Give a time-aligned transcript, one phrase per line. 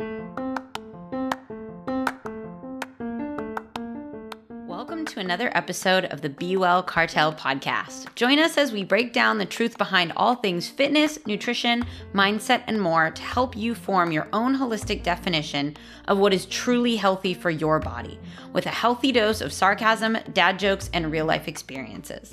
[0.00, 0.37] Welcome
[5.08, 8.14] to another episode of the Be Well Cartel podcast.
[8.14, 12.78] Join us as we break down the truth behind all things fitness, nutrition, mindset, and
[12.78, 15.74] more to help you form your own holistic definition
[16.08, 18.18] of what is truly healthy for your body,
[18.52, 22.30] with a healthy dose of sarcasm, dad jokes, and real life experiences.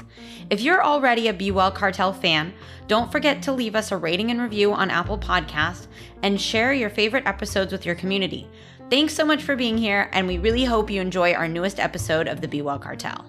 [0.50, 2.54] If you're already a Be Well Cartel fan,
[2.88, 5.88] don't forget to leave us a rating and review on Apple Podcasts
[6.24, 8.50] and share your favorite episodes with your community.
[8.92, 12.28] Thanks so much for being here, and we really hope you enjoy our newest episode
[12.28, 13.26] of the Be Well Cartel.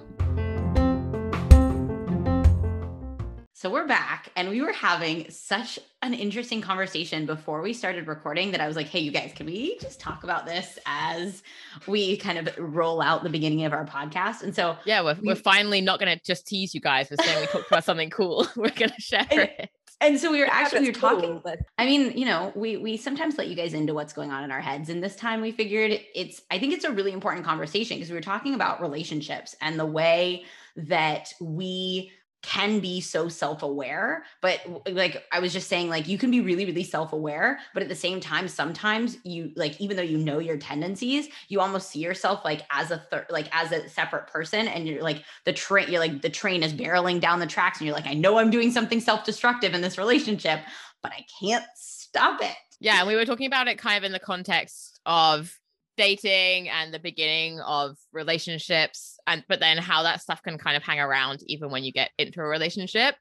[3.55, 8.51] So we're back, and we were having such an interesting conversation before we started recording
[8.51, 11.43] that I was like, hey, you guys, can we just talk about this as
[11.87, 14.43] we kind of roll out the beginning of our podcast?
[14.43, 17.17] And so, yeah, we're, we, are finally not going to just tease you guys for
[17.17, 18.47] saying we talked about something cool.
[18.57, 21.59] We're going to share it and so we were actually we were talking cool, but
[21.79, 24.51] i mean you know we we sometimes let you guys into what's going on in
[24.51, 24.89] our heads.
[24.89, 28.17] And this time we figured it's i think it's a really important conversation because we
[28.17, 30.45] were talking about relationships and the way
[30.77, 32.13] that we
[32.47, 34.61] can be so self-aware but
[34.93, 37.95] like i was just saying like you can be really really self-aware but at the
[37.95, 42.45] same time sometimes you like even though you know your tendencies you almost see yourself
[42.45, 45.99] like as a third like as a separate person and you're like the train you're
[45.99, 48.71] like the train is barreling down the tracks and you're like i know i'm doing
[48.71, 50.61] something self-destructive in this relationship
[51.03, 52.55] but i can't stop it.
[52.79, 55.59] Yeah and we were talking about it kind of in the context of
[55.97, 60.83] dating and the beginning of relationships and but then how that stuff can kind of
[60.83, 63.15] hang around even when you get into a relationship.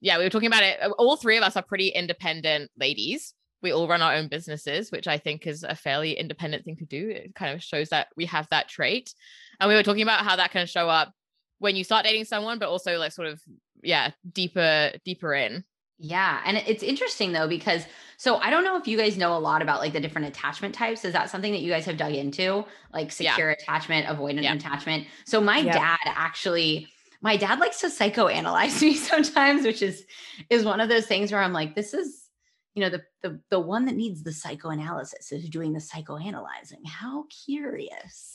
[0.00, 0.78] Yeah we were talking about it.
[0.98, 3.34] All three of us are pretty independent ladies.
[3.62, 6.84] We all run our own businesses which i think is a fairly independent thing to
[6.84, 7.10] do.
[7.10, 9.14] It kind of shows that we have that trait.
[9.60, 11.12] And we were talking about how that can show up
[11.58, 13.40] when you start dating someone but also like sort of
[13.82, 15.64] yeah deeper deeper in
[16.02, 16.40] yeah.
[16.44, 17.86] And it's interesting though, because
[18.16, 20.74] so I don't know if you guys know a lot about like the different attachment
[20.74, 21.04] types.
[21.04, 22.64] Is that something that you guys have dug into?
[22.92, 23.56] Like secure yeah.
[23.60, 24.54] attachment, avoidant yeah.
[24.54, 25.06] attachment.
[25.24, 25.72] So my yeah.
[25.72, 26.88] dad actually,
[27.20, 30.04] my dad likes to psychoanalyze me sometimes, which is
[30.50, 32.28] is one of those things where I'm like, this is,
[32.74, 36.84] you know, the the the one that needs the psychoanalysis is doing the psychoanalyzing.
[36.84, 38.32] How curious.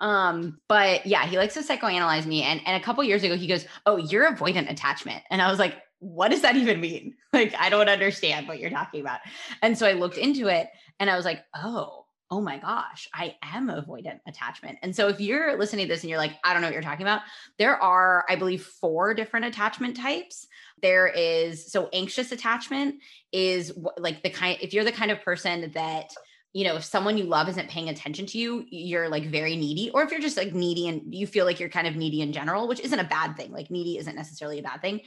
[0.00, 2.44] Um, but yeah, he likes to psychoanalyze me.
[2.44, 5.22] And and a couple years ago, he goes, Oh, you're avoidant attachment.
[5.30, 7.14] And I was like, what does that even mean?
[7.32, 9.20] Like, I don't understand what you're talking about.
[9.62, 10.68] And so I looked into it
[10.98, 14.78] and I was like, oh, oh my gosh, I am avoidant attachment.
[14.82, 16.82] And so if you're listening to this and you're like, I don't know what you're
[16.82, 17.22] talking about,
[17.58, 20.48] there are, I believe, four different attachment types.
[20.82, 22.96] There is, so anxious attachment
[23.30, 26.12] is like the kind, if you're the kind of person that,
[26.52, 29.90] you know, if someone you love isn't paying attention to you, you're like very needy.
[29.90, 32.32] Or if you're just like needy and you feel like you're kind of needy in
[32.32, 33.52] general, which isn't a bad thing.
[33.52, 35.00] Like needy isn't necessarily a bad thing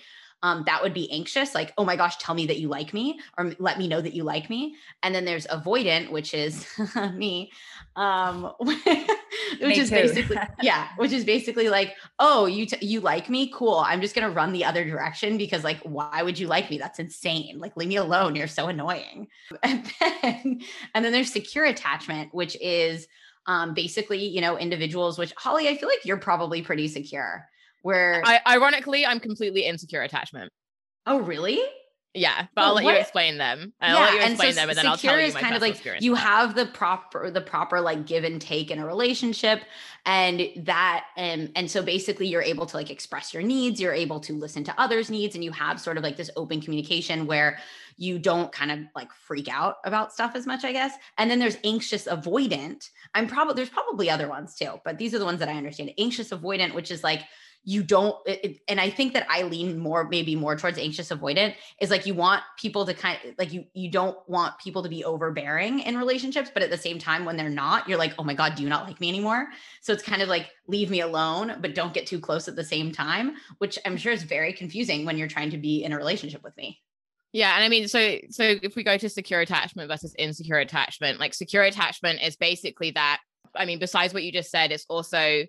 [0.43, 3.17] um, that would be anxious, like, oh my gosh, tell me that you like me
[3.37, 4.75] or let me know that you like me.
[5.01, 6.67] And then there's avoidant, which is
[7.13, 7.49] me,
[7.95, 8.85] um, which
[9.61, 13.49] me is basically, yeah, which is basically like, oh, you, t- you like me?
[13.53, 13.77] Cool.
[13.77, 16.77] I'm just going to run the other direction because like, why would you like me?
[16.77, 17.57] That's insane.
[17.59, 18.35] Like, leave me alone.
[18.35, 19.29] You're so annoying.
[19.63, 20.61] And then,
[20.93, 23.07] and then there's secure attachment, which is
[23.47, 27.47] um, basically, you know, individuals, which Holly, I feel like you're probably pretty secure
[27.83, 30.51] where I, ironically I'm completely insecure attachment.
[31.05, 31.59] Oh, really?
[32.15, 32.93] Yeah, but well, I'll let what?
[32.93, 33.73] you explain them.
[33.81, 35.81] I'll let you explain so them, and then I'll tell you my kind of like
[35.99, 39.63] you have the proper the proper like give and take in a relationship,
[40.05, 43.81] and that and and so basically you're able to like express your needs.
[43.81, 46.61] You're able to listen to others' needs, and you have sort of like this open
[46.61, 47.57] communication where
[47.97, 50.93] you don't kind of like freak out about stuff as much, I guess.
[51.17, 52.91] And then there's anxious avoidant.
[53.15, 55.91] I'm probably there's probably other ones too, but these are the ones that I understand.
[55.97, 57.23] Anxious avoidant, which is like
[57.65, 61.55] you don't it, and i think that i lean more maybe more towards anxious avoidant
[61.79, 64.89] is like you want people to kind of like you you don't want people to
[64.89, 68.23] be overbearing in relationships but at the same time when they're not you're like oh
[68.23, 69.47] my god do you not like me anymore
[69.81, 72.63] so it's kind of like leave me alone but don't get too close at the
[72.63, 75.97] same time which i'm sure is very confusing when you're trying to be in a
[75.97, 76.79] relationship with me
[77.35, 81.19] yeah, and I mean, so so if we go to secure attachment versus insecure attachment,
[81.19, 83.21] like secure attachment is basically that.
[83.55, 85.43] I mean, besides what you just said, it's also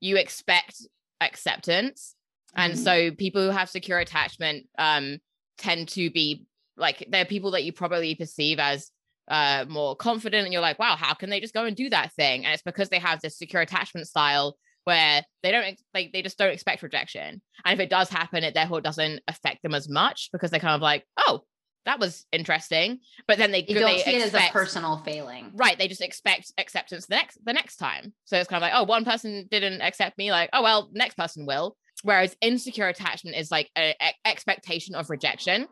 [0.00, 0.82] you expect
[1.20, 2.14] acceptance.
[2.50, 2.60] Mm-hmm.
[2.60, 5.18] And so people who have secure attachment um,
[5.58, 8.90] tend to be like they're people that you probably perceive as
[9.28, 12.12] uh, more confident and you're like, wow, how can they just go and do that
[12.14, 12.44] thing?
[12.44, 16.38] And it's because they have this secure attachment style where they don't like they just
[16.38, 17.42] don't expect rejection.
[17.64, 20.74] And if it does happen, it therefore doesn't affect them as much because they're kind
[20.74, 21.42] of like, oh,
[21.84, 23.00] that was interesting.
[23.26, 25.52] But then they, you don't they see expect, it as a personal failing.
[25.54, 25.78] Right.
[25.78, 28.12] They just expect acceptance the next the next time.
[28.24, 31.16] So it's kind of like, oh, one person didn't accept me, like, oh well, next
[31.16, 31.76] person will.
[32.02, 33.94] Whereas insecure attachment is like an
[34.24, 35.66] expectation of rejection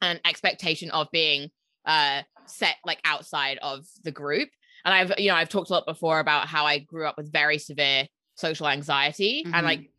[0.00, 1.50] and expectation of being
[1.86, 4.48] uh set like outside of the group
[4.84, 7.32] and i've you know i've talked a lot before about how i grew up with
[7.32, 9.54] very severe social anxiety mm-hmm.
[9.54, 9.90] and like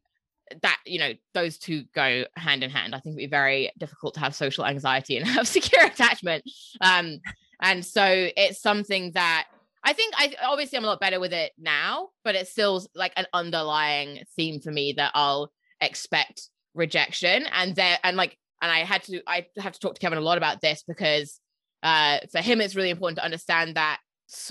[0.61, 2.95] that you know those two go hand in hand.
[2.95, 6.43] I think it'd be very difficult to have social anxiety and have secure attachment.
[6.81, 7.19] Um
[7.61, 9.47] and so it's something that
[9.83, 13.13] i think i obviously i'm a lot better with it now but it's still like
[13.15, 15.51] an underlying theme for me that i'll
[15.81, 17.45] expect rejection.
[17.51, 20.21] And there and like and i had to i have to talk to kevin a
[20.21, 21.39] lot about this because
[21.83, 23.99] uh for him it's really important to understand that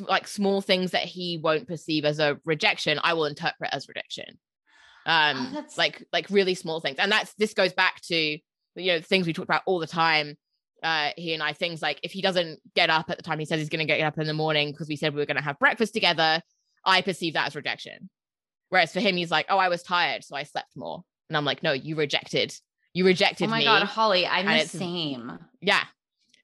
[0.01, 4.39] like small things that he won't perceive as a rejection i will interpret as rejection
[5.07, 6.97] um oh, like like really small things.
[6.99, 8.39] And that's this goes back to
[8.77, 10.37] you know things we talk about all the time
[10.83, 13.45] uh he and i things like if he doesn't get up at the time he
[13.45, 15.37] says he's going to get up in the morning because we said we were going
[15.37, 16.41] to have breakfast together
[16.85, 18.11] i perceive that as rejection.
[18.69, 21.03] Whereas for him he's like oh i was tired so i slept more.
[21.29, 22.55] And i'm like no you rejected
[22.93, 23.47] you rejected me.
[23.47, 23.65] oh my me.
[23.65, 25.39] god holly i'm the same.
[25.61, 25.85] Yeah.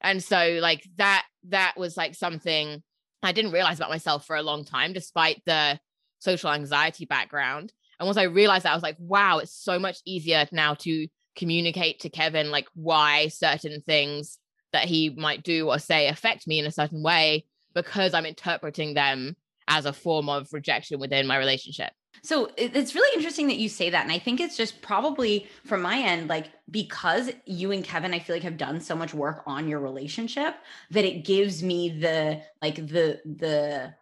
[0.00, 2.82] And so like that that was like something
[3.22, 5.78] i didn't realize about myself for a long time despite the
[6.18, 7.72] social anxiety background
[8.02, 11.06] and once I realized that, I was like, wow, it's so much easier now to
[11.36, 14.38] communicate to Kevin like why certain things
[14.72, 17.46] that he might do or say affect me in a certain way
[17.76, 19.36] because I'm interpreting them
[19.68, 21.92] as a form of rejection within my relationship.
[22.24, 24.02] So it's really interesting that you say that.
[24.02, 28.18] And I think it's just probably from my end, like because you and Kevin, I
[28.18, 30.56] feel like have done so much work on your relationship
[30.90, 33.94] that it gives me the like the the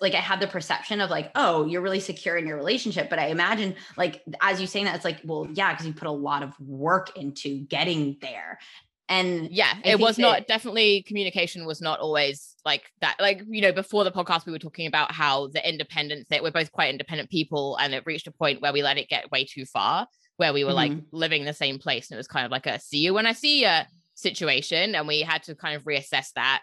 [0.00, 3.10] like I had the perception of like, oh, you're really secure in your relationship.
[3.10, 6.08] But I imagine like as you saying that, it's like, well, yeah, because you put
[6.08, 8.58] a lot of work into getting there.
[9.10, 13.16] And yeah, I it was that- not definitely communication was not always like that.
[13.18, 16.50] Like, you know, before the podcast, we were talking about how the independence that we're
[16.50, 19.44] both quite independent people, and it reached a point where we let it get way
[19.44, 20.06] too far,
[20.36, 20.94] where we were mm-hmm.
[20.94, 22.10] like living in the same place.
[22.10, 23.78] And it was kind of like a see you when I see you
[24.14, 24.94] situation.
[24.94, 26.62] And we had to kind of reassess that.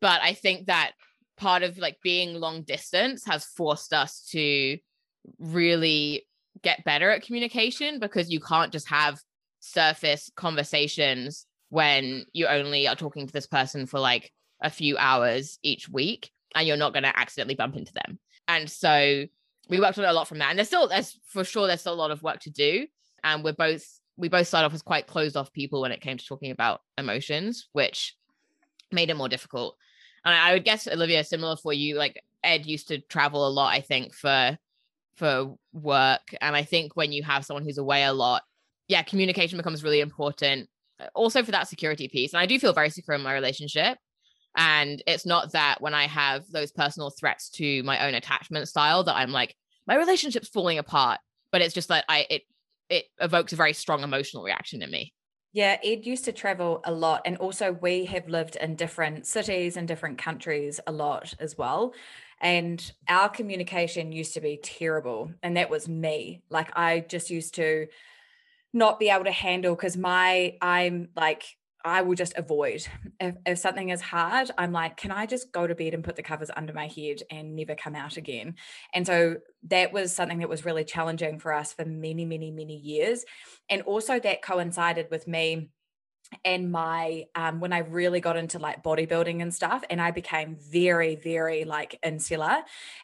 [0.00, 0.92] But I think that
[1.40, 4.78] part of like being long distance has forced us to
[5.38, 6.26] really
[6.62, 9.18] get better at communication because you can't just have
[9.60, 14.30] surface conversations when you only are talking to this person for like
[14.62, 18.18] a few hours each week and you're not going to accidentally bump into them.
[18.46, 19.24] And so
[19.68, 20.50] we worked on a lot from that.
[20.50, 22.86] And there's still, there's for sure, there's still a lot of work to do.
[23.24, 23.84] And we're both,
[24.16, 26.80] we both started off as quite closed off people when it came to talking about
[26.98, 28.16] emotions, which
[28.92, 29.76] made it more difficult
[30.24, 33.72] and I would guess Olivia, similar for you, like Ed used to travel a lot,
[33.74, 34.58] I think, for
[35.16, 36.34] for work.
[36.40, 38.42] And I think when you have someone who's away a lot,
[38.88, 40.68] yeah, communication becomes really important.
[40.98, 42.32] Uh, also for that security piece.
[42.32, 43.98] And I do feel very secure in my relationship.
[44.56, 49.04] And it's not that when I have those personal threats to my own attachment style
[49.04, 49.54] that I'm like,
[49.86, 51.20] my relationship's falling apart.
[51.52, 52.42] But it's just that I it
[52.88, 55.12] it evokes a very strong emotional reaction in me.
[55.52, 57.22] Yeah, Ed used to travel a lot.
[57.24, 61.92] And also, we have lived in different cities and different countries a lot as well.
[62.40, 65.32] And our communication used to be terrible.
[65.42, 66.42] And that was me.
[66.50, 67.88] Like, I just used to
[68.72, 72.86] not be able to handle because my, I'm like, I will just avoid.
[73.18, 76.16] If, if something is hard, I'm like, can I just go to bed and put
[76.16, 78.54] the covers under my head and never come out again?
[78.94, 79.36] And so
[79.68, 83.24] that was something that was really challenging for us for many, many, many years.
[83.68, 85.70] And also that coincided with me
[86.44, 90.56] and my um, when i really got into like bodybuilding and stuff and i became
[90.60, 92.58] very very like insular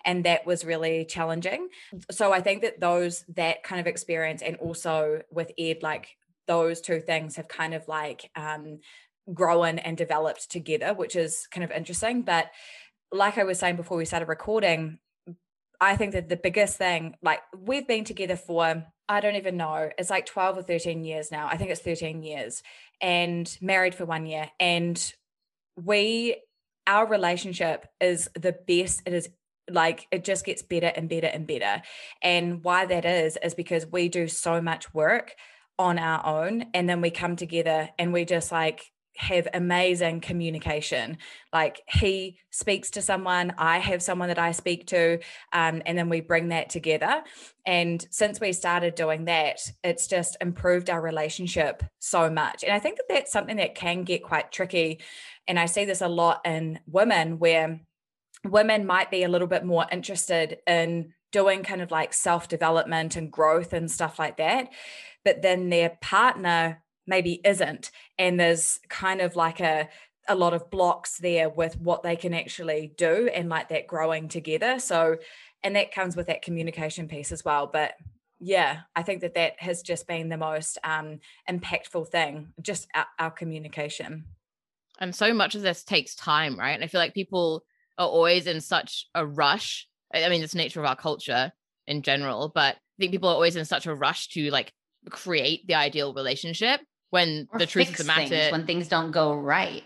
[0.04, 1.68] and that was really challenging
[2.10, 6.80] so i think that those that kind of experience and also with ed like those
[6.80, 8.80] two things have kind of like um,
[9.32, 12.22] grown and developed together, which is kind of interesting.
[12.22, 12.50] But
[13.12, 14.98] like I was saying before we started recording,
[15.80, 19.90] I think that the biggest thing, like we've been together for, I don't even know,
[19.98, 21.48] it's like 12 or 13 years now.
[21.48, 22.62] I think it's 13 years
[23.00, 24.50] and married for one year.
[24.58, 25.12] And
[25.76, 26.36] we,
[26.86, 29.28] our relationship is the best it is
[29.68, 31.82] like it just gets better and better and better.
[32.22, 35.32] And why that is, is because we do so much work
[35.78, 41.18] on our own and then we come together and we just like have amazing communication.
[41.52, 45.18] Like he speaks to someone i have someone that i speak to
[45.52, 47.22] um, and then we bring that together.
[47.66, 52.62] And since we started doing that it's just improved our relationship so much.
[52.62, 55.00] And i think that that's something that can get quite tricky
[55.48, 57.80] and i see this a lot in women where
[58.44, 63.16] women might be a little bit more interested in doing kind of like self development
[63.16, 64.68] and growth and stuff like that
[65.26, 67.90] but then their partner maybe isn't.
[68.16, 69.88] And there's kind of like a
[70.28, 74.28] a lot of blocks there with what they can actually do and like that growing
[74.28, 74.78] together.
[74.78, 75.16] So
[75.64, 77.68] and that comes with that communication piece as well.
[77.70, 77.94] But
[78.38, 81.18] yeah i think that that has just been the most um
[81.50, 84.26] impactful thing just our, our communication.
[85.00, 86.74] And so much of this takes time right?
[86.74, 87.64] And i feel like people
[87.96, 89.88] are always in such a rush.
[90.12, 91.50] I mean it's nature of our culture
[91.86, 94.72] in general but i think people are always in such a rush to like
[95.10, 98.48] create the ideal relationship when or the truth of the matter.
[98.50, 99.82] when things don't go right.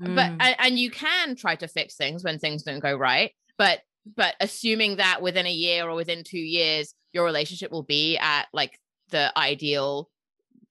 [0.00, 0.36] But mm.
[0.38, 3.80] and, and you can try to fix things when things don't go right but
[4.16, 8.46] but assuming that within a year or within two years your relationship will be at
[8.54, 8.78] like
[9.10, 10.08] the ideal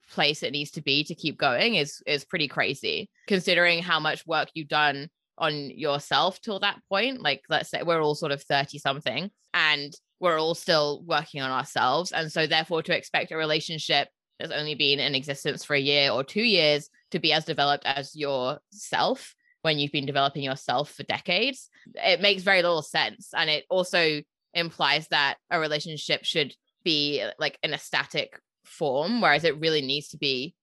[0.09, 3.09] place it needs to be to keep going is is pretty crazy.
[3.27, 8.01] Considering how much work you've done on yourself till that point like let's say we're
[8.01, 12.81] all sort of 30 something and we're all still working on ourselves and so therefore
[12.81, 14.07] to expect a relationship
[14.39, 17.85] that's only been in existence for a year or two years to be as developed
[17.85, 23.49] as yourself when you've been developing yourself for decades it makes very little sense and
[23.49, 24.21] it also
[24.53, 29.81] implies that a relationship should be uh, like in a static form whereas it really
[29.81, 30.53] needs to be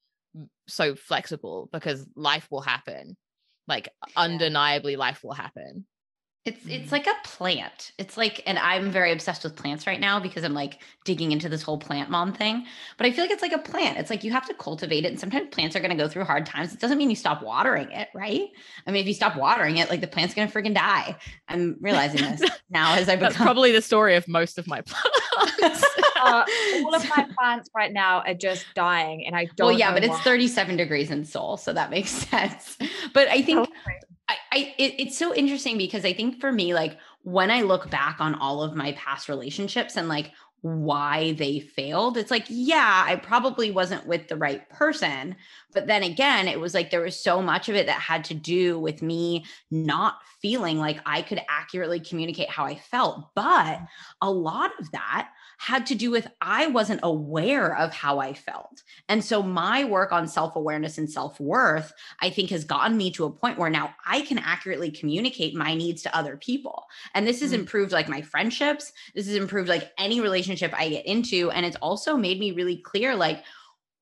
[0.66, 3.16] so flexible because life will happen.
[3.66, 5.87] Like undeniably life will happen
[6.44, 6.92] it's it's mm.
[6.92, 7.92] like a plant.
[7.96, 11.48] It's like, and I'm very obsessed with plants right now because I'm like digging into
[11.48, 12.66] this whole plant mom thing.
[12.98, 13.96] But I feel like it's like a plant.
[13.96, 15.08] It's like you have to cultivate it.
[15.08, 16.74] And sometimes plants are gonna go through hard times.
[16.74, 18.48] It doesn't mean you stop watering it, right?
[18.86, 21.16] I mean, if you stop watering it, like the plant's gonna freaking die.
[21.48, 24.82] I'm realizing this now as I become That's probably the story of most of my
[24.82, 25.84] plants.
[26.24, 26.44] uh,
[26.84, 29.68] all of my plants right now are just dying, and I don't.
[29.68, 30.14] Well, yeah, but why.
[30.14, 32.76] it's 37 degrees in Seoul, so that makes sense.
[33.12, 33.68] But I think.
[34.28, 37.90] I, I it, it's so interesting because I think for me, like when I look
[37.90, 43.04] back on all of my past relationships and like why they failed, it's like, yeah,
[43.06, 45.36] I probably wasn't with the right person.
[45.74, 48.34] But then again, it was like there was so much of it that had to
[48.34, 53.34] do with me not feeling like I could accurately communicate how I felt.
[53.34, 53.80] But
[54.22, 58.82] a lot of that had to do with I wasn't aware of how I felt.
[59.08, 63.11] And so my work on self awareness and self worth, I think, has gotten me
[63.12, 66.84] to a point where now I can accurately communicate my needs to other people.
[67.14, 67.61] And this has mm-hmm.
[67.61, 68.92] improved like my friendships.
[69.14, 71.50] This has improved like any relationship I get into.
[71.50, 73.42] And it's also made me really clear like,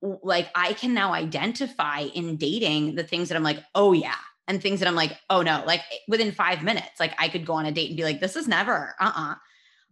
[0.01, 4.17] like I can now identify in dating the things that I'm like, oh yeah,
[4.49, 7.55] and things that I'm like, oh no, like within five minutes, like I could go
[7.55, 9.33] on a date and be like, this is never, uh uh-uh.
[9.33, 9.35] uh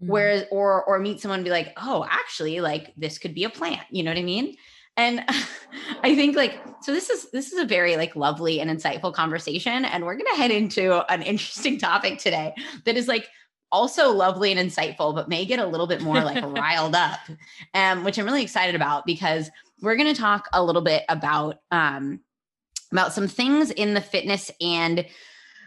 [0.02, 0.12] Mm-hmm.
[0.12, 3.50] Whereas, or or meet someone and be like, oh, actually, like this could be a
[3.50, 3.83] plant.
[3.90, 4.57] You know what I mean?
[4.97, 5.25] And
[6.02, 9.85] I think like so this is this is a very like lovely and insightful conversation.
[9.85, 12.54] And we're gonna head into an interesting topic today
[12.85, 13.28] that is like
[13.73, 17.21] also lovely and insightful, but may get a little bit more like riled up.
[17.75, 19.50] Um, which I'm really excited about because
[19.83, 22.21] we're gonna talk a little bit about um
[22.92, 25.07] about some things in the fitness and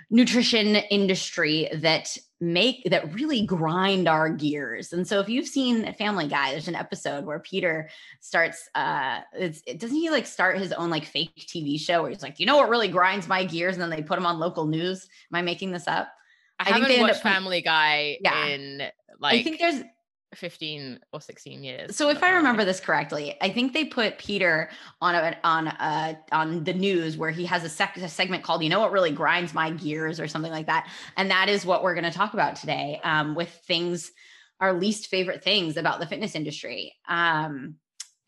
[0.10, 4.92] nutrition industry that make that really grind our gears.
[4.92, 9.64] And so if you've seen Family Guy, there's an episode where Peter starts uh it's
[9.66, 12.46] it doesn't he like start his own like fake TV show where he's like, you
[12.46, 13.76] know what really grinds my gears?
[13.76, 15.08] And then they put him on local news.
[15.32, 16.12] Am I making this up?
[16.60, 18.46] I, I haven't watched Family Guy yeah.
[18.48, 18.84] in
[19.20, 19.82] like I think there's
[20.36, 21.96] 15 or 16 years.
[21.96, 24.70] So if I remember this correctly, I think they put Peter
[25.02, 28.64] on a on a on the news where he has a, sec- a segment called
[28.64, 31.84] "You know what really grinds my gears" or something like that, and that is what
[31.84, 34.12] we're going to talk about today um, with things
[34.60, 36.94] our least favorite things about the fitness industry.
[37.08, 37.76] Um,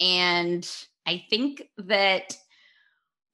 [0.01, 0.69] and
[1.05, 2.35] I think that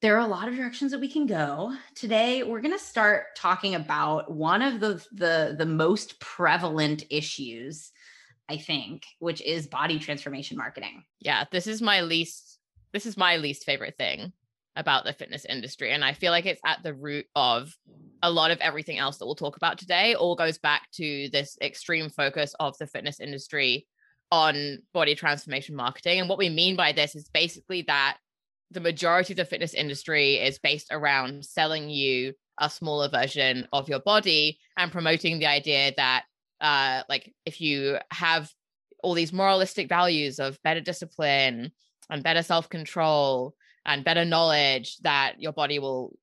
[0.02, 3.36] there are a lot of directions that we can go today we're going to start
[3.36, 7.92] talking about one of the the the most prevalent issues
[8.52, 11.06] I think, which is body transformation marketing.
[11.22, 12.60] Yeah, this is my least
[12.92, 14.34] this is my least favorite thing
[14.76, 17.74] about the fitness industry and I feel like it's at the root of
[18.22, 21.58] a lot of everything else that we'll talk about today all goes back to this
[21.62, 23.88] extreme focus of the fitness industry
[24.32, 28.18] on body transformation marketing and what we mean by this is basically that
[28.72, 33.90] the majority of the fitness industry is based around selling you a smaller version of
[33.90, 36.24] your body and promoting the idea that
[36.62, 38.50] uh, like if you have
[39.04, 41.72] all these moralistic values of better discipline
[42.10, 46.16] and better self control and better knowledge, that your body will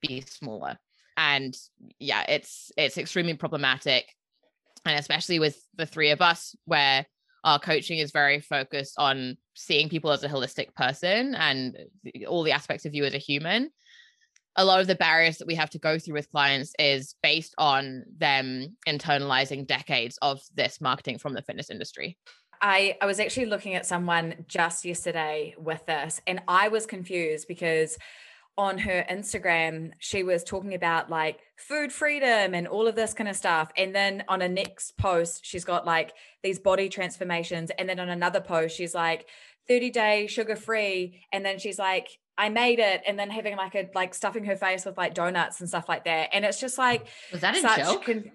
[0.00, 0.78] be smaller.
[1.16, 1.56] And
[1.98, 4.06] yeah, it's it's extremely problematic,
[4.86, 7.04] and especially with the three of us, where
[7.42, 11.76] our coaching is very focused on seeing people as a holistic person and
[12.28, 13.70] all the aspects of you as a human
[14.56, 17.54] a lot of the barriers that we have to go through with clients is based
[17.58, 22.18] on them internalizing decades of this marketing from the fitness industry.
[22.62, 27.48] I, I was actually looking at someone just yesterday with this, and I was confused
[27.48, 27.96] because
[28.58, 33.28] on her Instagram, she was talking about like food freedom and all of this kind
[33.28, 33.70] of stuff.
[33.76, 37.70] And then on a next post, she's got like these body transformations.
[37.78, 39.26] And then on another post, she's like
[39.66, 41.24] 30 day sugar free.
[41.32, 44.56] And then she's like, I made it and then having like a like stuffing her
[44.56, 46.30] face with like donuts and stuff like that.
[46.32, 48.04] And it's just like was that a joke?
[48.04, 48.32] Con-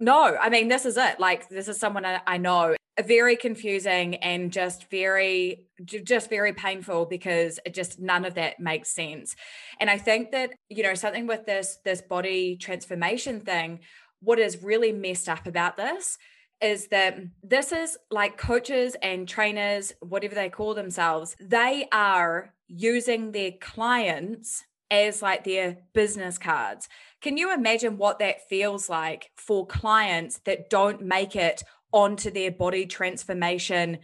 [0.00, 1.20] no, I mean this is it.
[1.20, 2.74] Like this is someone I, I know.
[3.02, 8.94] Very confusing and just very just very painful because it just none of that makes
[8.94, 9.34] sense.
[9.80, 13.80] And I think that you know something with this this body transformation thing.
[14.20, 16.16] What is really messed up about this
[16.60, 23.32] is that this is like coaches and trainers, whatever they call themselves, they are using
[23.32, 26.88] their clients as like their business cards.
[27.20, 32.50] Can you imagine what that feels like for clients that don't make it onto their
[32.50, 33.98] body transformation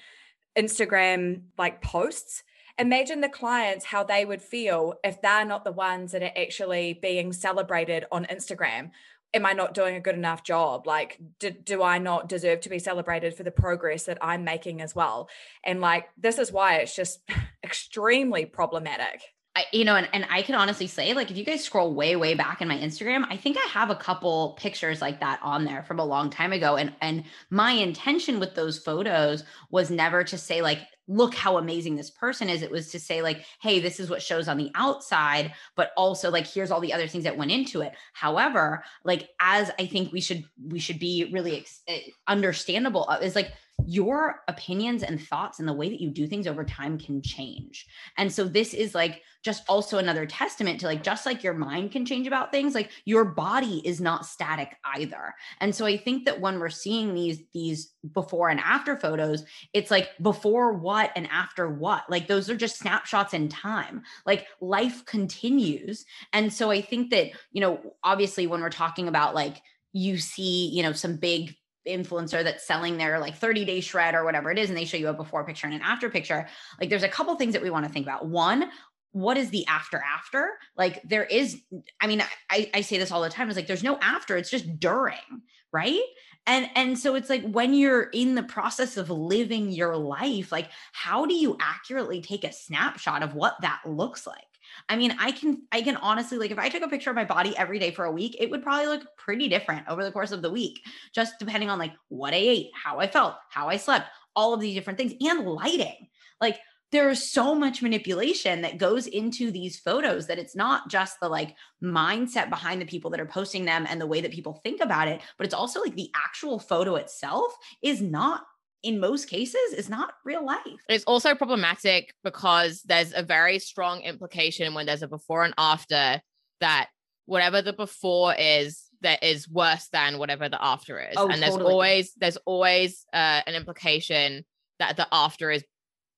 [0.57, 2.42] Instagram like posts?
[2.78, 6.95] Imagine the clients how they would feel if they're not the ones that are actually
[6.95, 8.90] being celebrated on Instagram
[9.32, 10.87] am I not doing a good enough job?
[10.87, 14.80] Like, do, do I not deserve to be celebrated for the progress that I'm making
[14.80, 15.28] as well?
[15.64, 17.20] And like, this is why it's just
[17.64, 19.22] extremely problematic.
[19.56, 22.14] I, you know, and, and I can honestly say, like, if you guys scroll way,
[22.14, 25.64] way back in my Instagram, I think I have a couple pictures like that on
[25.64, 26.76] there from a long time ago.
[26.76, 30.78] And and my intention with those photos was never to say, like,
[31.11, 32.62] look how amazing this person is.
[32.62, 36.31] It was to say, like, hey, this is what shows on the outside, but also
[36.31, 37.93] like here's all the other things that went into it.
[38.12, 43.35] However, like as I think we should we should be really ex- eh, understandable is
[43.35, 43.52] like
[43.87, 47.87] your opinions and thoughts and the way that you do things over time can change.
[48.16, 51.92] And so this is like just also another testament to like just like your mind
[51.92, 55.34] can change about things, like your body is not static either.
[55.60, 59.90] And so I think that when we're seeing these these before and after photos, it's
[59.90, 62.04] like before what and after what.
[62.08, 64.02] Like those are just snapshots in time.
[64.26, 66.04] Like life continues.
[66.32, 70.68] And so I think that, you know, obviously when we're talking about like you see,
[70.68, 71.56] you know, some big
[71.88, 74.96] influencer that's selling their like 30 day shred or whatever it is and they show
[74.96, 76.46] you a before picture and an after picture
[76.78, 78.26] like there's a couple things that we want to think about.
[78.26, 78.70] One
[79.12, 80.52] what is the after after?
[80.76, 81.60] Like there is
[82.00, 84.50] i mean I, I say this all the time is like there's no after it's
[84.50, 86.00] just during right?
[86.46, 90.71] And and so it's like when you're in the process of living your life like
[90.93, 94.50] how do you accurately take a snapshot of what that looks like
[94.91, 97.25] I mean, I can I can honestly like if I took a picture of my
[97.25, 100.33] body every day for a week, it would probably look pretty different over the course
[100.33, 100.81] of the week,
[101.15, 104.61] just depending on like what I ate, how I felt, how I slept, all of
[104.61, 106.09] these different things and lighting.
[106.41, 106.59] Like
[106.91, 111.55] there's so much manipulation that goes into these photos that it's not just the like
[111.81, 115.07] mindset behind the people that are posting them and the way that people think about
[115.07, 118.43] it, but it's also like the actual photo itself is not
[118.82, 120.80] in most cases is not real life.
[120.88, 126.21] It's also problematic because there's a very strong implication when there's a before and after
[126.60, 126.88] that
[127.26, 131.14] whatever the before is that is worse than whatever the after is.
[131.16, 131.73] Oh, and there's totally.
[131.73, 134.45] always there's always uh, an implication
[134.78, 135.64] that the after is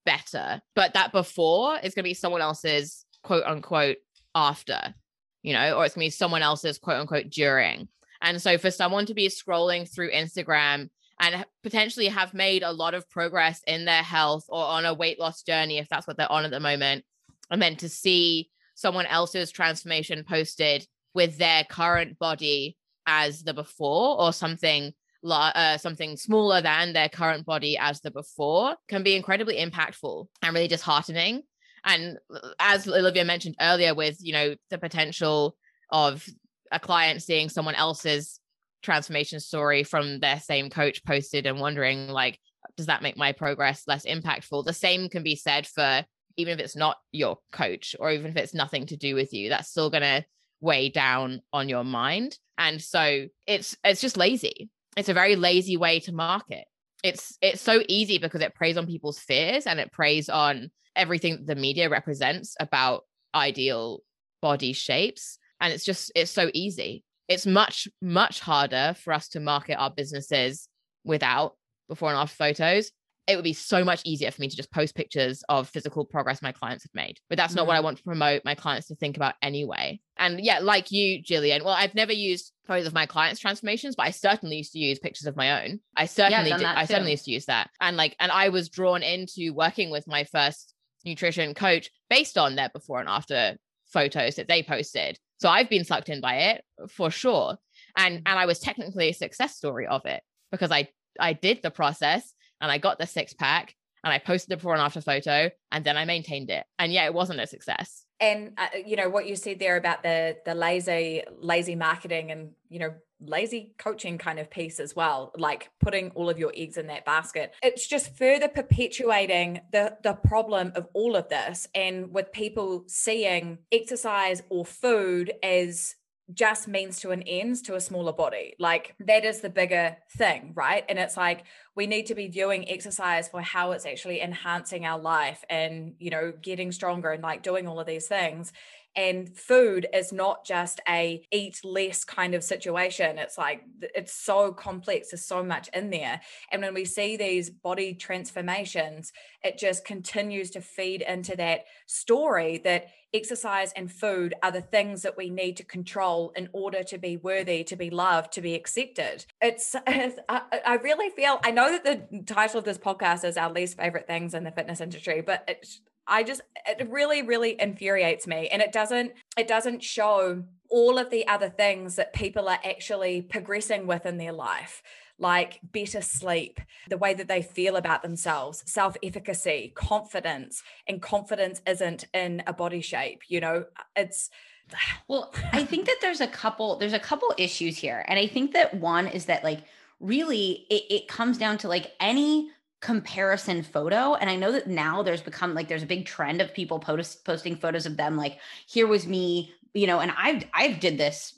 [0.05, 3.99] better, but that before is going to be someone else's quote unquote
[4.35, 4.95] after,
[5.43, 7.89] you know, or it's going to be someone else's quote unquote during.
[8.21, 12.95] And so for someone to be scrolling through Instagram and potentially have made a lot
[12.95, 16.31] of progress in their health or on a weight loss journey, if that's what they're
[16.31, 17.05] on at the moment.
[17.51, 24.21] And then to see someone else's transformation posted with their current body as the before
[24.21, 24.93] or something
[25.25, 30.55] uh, something smaller than their current body as the before can be incredibly impactful and
[30.55, 31.43] really disheartening
[31.85, 35.57] and uh, as olivia mentioned earlier with you know the potential
[35.91, 36.27] of
[36.73, 38.41] a client seeing someone else's
[38.83, 42.39] transformation story from their same coach posted and wondering like
[42.77, 44.65] does that make my progress less impactful?
[44.65, 46.05] The same can be said for
[46.37, 49.51] even if it's not your coach or even if it's nothing to do with you
[49.51, 50.25] that's still going to
[50.61, 52.39] weigh down on your mind.
[52.57, 54.71] And so it's it's just lazy.
[54.97, 56.65] It's a very lazy way to market.
[57.03, 61.45] It's it's so easy because it preys on people's fears and it preys on everything
[61.45, 63.03] the media represents about
[63.35, 64.01] ideal
[64.41, 65.39] body shapes.
[65.61, 69.91] And it's just it's so easy it's much much harder for us to market our
[69.91, 70.69] businesses
[71.05, 71.57] without
[71.89, 72.91] before and after photos
[73.29, 76.43] it would be so much easier for me to just post pictures of physical progress
[76.43, 77.19] my clients have made.
[77.29, 77.85] But that's not mm what I mm.
[77.85, 80.01] want to promote my clients to think about anyway.
[80.17, 84.07] And yeah, like you, Jillian, well, I've never used photos of my clients' transformations, but
[84.07, 85.79] I certainly used to use pictures of my own.
[85.97, 86.67] I certainly yeah, did.
[86.67, 87.71] I certainly used to use that.
[87.81, 92.57] And like, and I was drawn into working with my first nutrition coach based on
[92.57, 93.57] their before and after
[93.93, 95.19] photos that they posted.
[95.43, 97.59] So I've been sucked in by it for sure.
[97.97, 98.23] And mm.
[98.27, 102.33] and I was technically a success story of it because I I did the process
[102.61, 103.75] and I got the six pack
[104.05, 106.65] and I posted the before and after photo and then I maintained it.
[106.79, 108.05] And yeah, it wasn't a success.
[108.23, 112.53] And uh, you know what you said there about the the lazy lazy marketing and
[112.71, 116.77] you know lazy coaching kind of piece as well like putting all of your eggs
[116.77, 117.53] in that basket.
[117.63, 123.59] It's just further perpetuating the the problem of all of this and with people seeing
[123.71, 125.97] exercise or food as
[126.35, 128.55] just means to an ends to a smaller body.
[128.59, 130.85] Like that is the bigger thing, right?
[130.89, 134.99] And it's like we need to be viewing exercise for how it's actually enhancing our
[134.99, 138.53] life and, you know, getting stronger and like doing all of these things
[138.97, 143.19] and food is not just a eat less kind of situation.
[143.19, 146.21] It's like it's so complex there's so much in there.
[146.51, 152.59] And when we see these body transformations it just continues to feed into that story
[152.65, 156.97] that exercise and food are the things that we need to control in order to
[156.97, 159.27] be worthy to be loved to be accepted.
[159.41, 163.37] It's, it's I, I, really feel i know that the title of this podcast is
[163.37, 165.81] our least favorite things in the fitness industry but it's
[166.13, 171.11] I just it really really infuriates me and it doesn't it doesn't show all of
[171.11, 174.83] the other things that people are actually progressing with in their life
[175.19, 180.63] like better sleep, the way that they feel about themselves, self efficacy, confidence.
[180.89, 183.65] And confidence isn't in a body shape, you know,
[183.97, 184.31] it's.
[185.09, 188.05] Well, I think that there's a couple, there's a couple issues here.
[188.09, 189.61] And I think that one is that, like,
[190.03, 192.51] really it, it comes down to like any
[192.83, 194.15] comparison photo.
[194.15, 197.25] And i know that now there's become like there's a big trend of people post,
[197.25, 201.35] posting photos of them like here was me you know and i've i've did this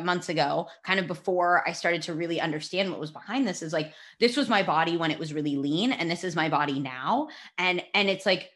[0.00, 3.72] months ago kind of before i started to really understand what was behind this is
[3.72, 6.78] like this was my body when it was really lean and this is my body
[6.78, 7.28] now.
[7.58, 8.52] And and it's like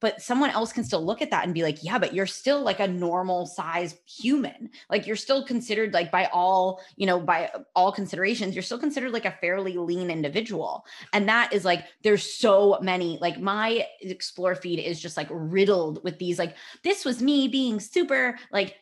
[0.00, 2.62] but someone else can still look at that and be like yeah but you're still
[2.62, 4.70] like a normal size human.
[4.90, 9.12] Like you're still considered like by all you know by all considerations you're still considered
[9.12, 10.84] like a fairly lean individual.
[11.12, 16.02] And that is like there's so many like my explore feed is just like riddled
[16.04, 18.76] with these like this was me being super like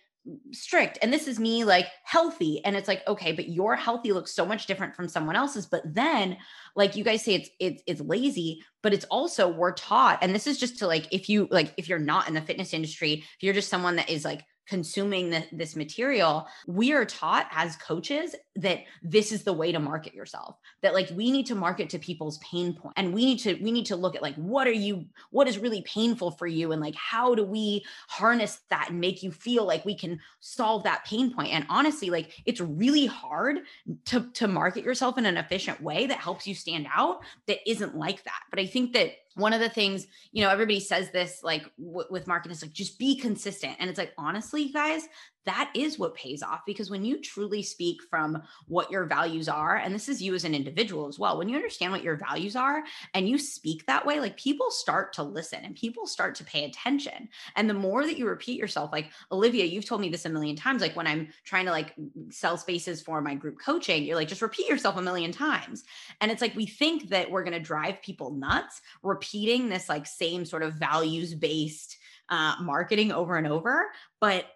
[0.52, 4.34] strict and this is me like healthy and it's like okay but your healthy looks
[4.34, 6.36] so much different from someone else's but then
[6.74, 10.46] like you guys say it's it's it's lazy but it's also we're taught and this
[10.46, 13.42] is just to like if you like if you're not in the fitness industry if
[13.42, 18.34] you're just someone that is like consuming the, this material, we are taught as coaches
[18.56, 20.56] that this is the way to market yourself.
[20.82, 23.70] That like we need to market to people's pain point, and we need to we
[23.70, 26.80] need to look at like what are you what is really painful for you, and
[26.80, 31.04] like how do we harness that and make you feel like we can solve that
[31.04, 31.52] pain point.
[31.52, 33.58] And honestly, like it's really hard
[34.06, 37.20] to to market yourself in an efficient way that helps you stand out.
[37.46, 38.40] That isn't like that.
[38.50, 42.06] But I think that one of the things you know everybody says this like w-
[42.10, 43.76] with marketing is like just be consistent.
[43.78, 45.02] And it's like honestly guys
[45.46, 49.76] that is what pays off because when you truly speak from what your values are
[49.76, 52.56] and this is you as an individual as well when you understand what your values
[52.56, 52.82] are
[53.14, 56.64] and you speak that way like people start to listen and people start to pay
[56.64, 57.28] attention.
[57.54, 60.56] And the more that you repeat yourself like olivia you've told me this a million
[60.56, 61.94] times like when i'm trying to like
[62.30, 65.84] sell spaces for my group coaching you're like just repeat yourself a million times.
[66.20, 70.06] And it's like we think that we're going to drive people nuts repeating this like
[70.06, 73.86] same sort of values based uh, marketing over and over
[74.20, 74.46] but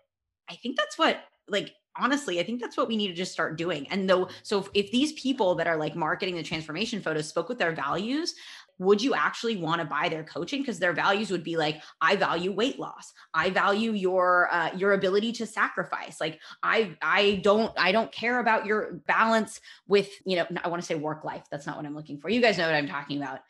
[0.50, 3.58] I think that's what like honestly i think that's what we need to just start
[3.58, 3.86] doing.
[3.88, 7.48] And though so if, if, these people that are like marketing the transformation photos spoke
[7.48, 8.34] with their values
[8.78, 10.62] would you actually want to buy their coaching?
[10.62, 13.12] Because their values would be like i value weight loss.
[13.34, 16.20] I value your uh, your ability to sacrifice.
[16.20, 20.82] Like i i don't i don't care about your balance with you know i want
[20.82, 21.44] to say work life.
[21.50, 22.30] That's not what i'm looking for.
[22.30, 23.40] You guys know what i'm talking about.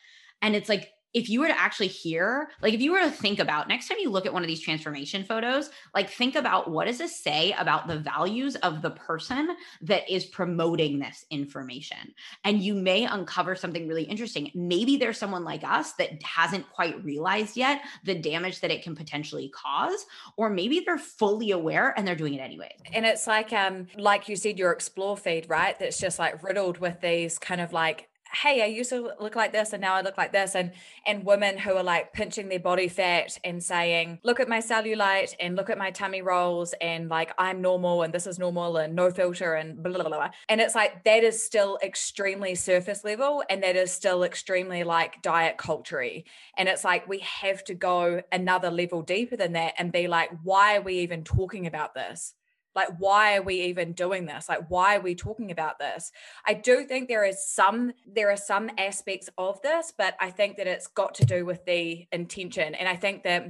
[0.42, 3.38] And it's like if you were to actually hear, like if you were to think
[3.38, 6.86] about next time you look at one of these transformation photos, like think about what
[6.86, 12.14] does this say about the values of the person that is promoting this information.
[12.44, 14.50] And you may uncover something really interesting.
[14.54, 18.94] Maybe there's someone like us that hasn't quite realized yet the damage that it can
[18.94, 22.74] potentially cause, or maybe they're fully aware and they're doing it anyway.
[22.92, 25.78] And it's like um like you said your explore feed, right?
[25.78, 29.52] That's just like riddled with these kind of like hey i used to look like
[29.52, 30.54] this and now i look like this.
[30.54, 30.72] And
[31.06, 35.34] and women who are like pinching their body fat and saying look at my cellulite
[35.40, 38.94] and look at my tummy rolls and like i'm normal and this is normal and
[38.94, 43.42] no filter and blah blah blah and it's like that is still extremely surface level
[43.50, 48.22] and that is still extremely like diet culture and it's like we have to go
[48.30, 52.34] another level deeper than that and be like why are we even talking about this
[52.74, 56.12] like why are we even doing this like why are we talking about this
[56.46, 60.56] i do think there is some there are some aspects of this but i think
[60.56, 63.46] that it's got to do with the intention and i think that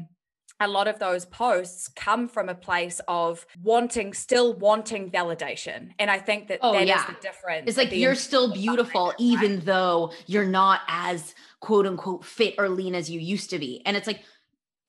[0.62, 6.10] a lot of those posts come from a place of wanting still wanting validation and
[6.10, 7.00] i think that oh, that yeah.
[7.00, 12.24] is the difference it's like you're still beautiful even though you're not as quote unquote
[12.24, 14.22] fit or lean as you used to be and it's like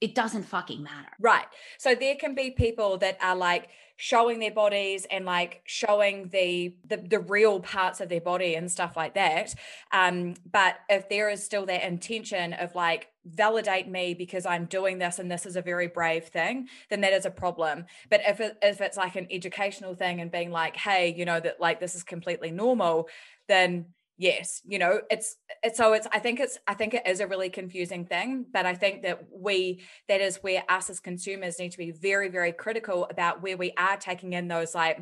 [0.02, 1.10] it doesn't fucking matter.
[1.20, 1.46] Right.
[1.78, 3.70] So there can be people that are like
[4.02, 8.72] showing their bodies and like showing the the, the real parts of their body and
[8.72, 9.54] stuff like that.
[9.92, 14.98] Um, but if there is still that intention of like validate me because I'm doing
[14.98, 17.86] this and this is a very brave thing, then that is a problem.
[18.10, 21.40] But if it, if it's like an educational thing and being like, hey, you know
[21.40, 23.08] that like this is completely normal,
[23.48, 23.86] then
[24.18, 27.28] yes you know it's it's so it's i think it's i think it is a
[27.28, 31.72] really confusing thing but i think that we that is where us as consumers need
[31.72, 35.00] to be very very critical about where we are taking in those like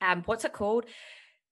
[0.00, 0.86] um what's it called?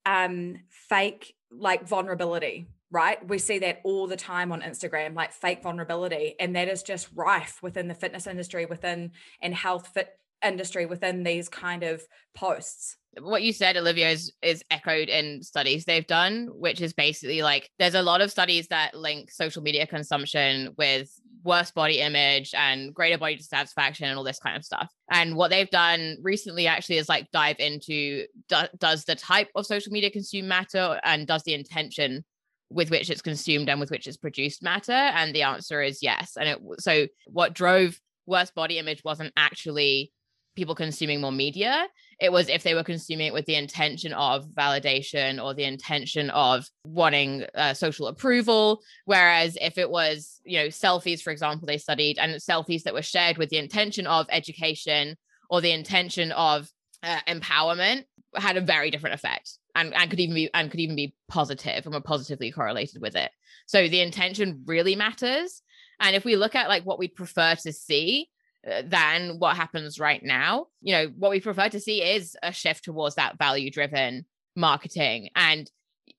[0.04, 3.26] Um fake like vulnerability right?
[3.28, 7.08] We see that all the time on instagram like fake vulnerability and that is just
[7.14, 12.03] rife within the fitness industry within and health fit industry within these kind of
[12.35, 12.96] posts.
[13.20, 17.68] What you said olivia is, is echoed in studies they've done which is basically like
[17.79, 21.11] there's a lot of studies that link social media consumption with
[21.44, 24.92] worse body image and greater body dissatisfaction and all this kind of stuff.
[25.11, 29.66] And what they've done recently actually is like dive into do, does the type of
[29.66, 32.24] social media consume matter and does the intention
[32.70, 34.92] with which it's consumed and with which it's produced matter?
[34.92, 36.37] And the answer is yes.
[36.38, 40.12] And it so what drove worse body image wasn't actually
[40.56, 41.87] people consuming more media.
[42.20, 46.30] It was if they were consuming it with the intention of validation or the intention
[46.30, 48.80] of wanting uh, social approval.
[49.04, 53.02] Whereas if it was, you know, selfies, for example, they studied and selfies that were
[53.02, 55.16] shared with the intention of education
[55.48, 56.68] or the intention of
[57.02, 60.96] uh, empowerment had a very different effect and, and could even be and could even
[60.96, 63.30] be positive and were positively correlated with it.
[63.66, 65.62] So the intention really matters.
[66.00, 68.28] And if we look at like what we prefer to see,
[68.66, 70.66] Uh, than what happens right now.
[70.80, 75.28] You know, what we prefer to see is a shift towards that value driven marketing.
[75.36, 75.70] And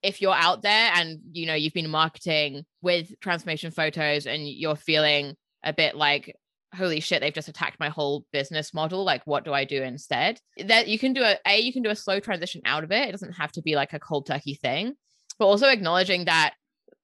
[0.02, 4.75] if you're out there and you know you've been marketing with transformation photos and you're
[4.75, 6.36] feeling a bit like
[6.75, 10.39] holy shit they've just attacked my whole business model like what do i do instead
[10.65, 13.10] that you can do a a you can do a slow transition out of it
[13.10, 14.93] it doesn't have to be like a cold turkey thing
[15.39, 16.54] but also acknowledging that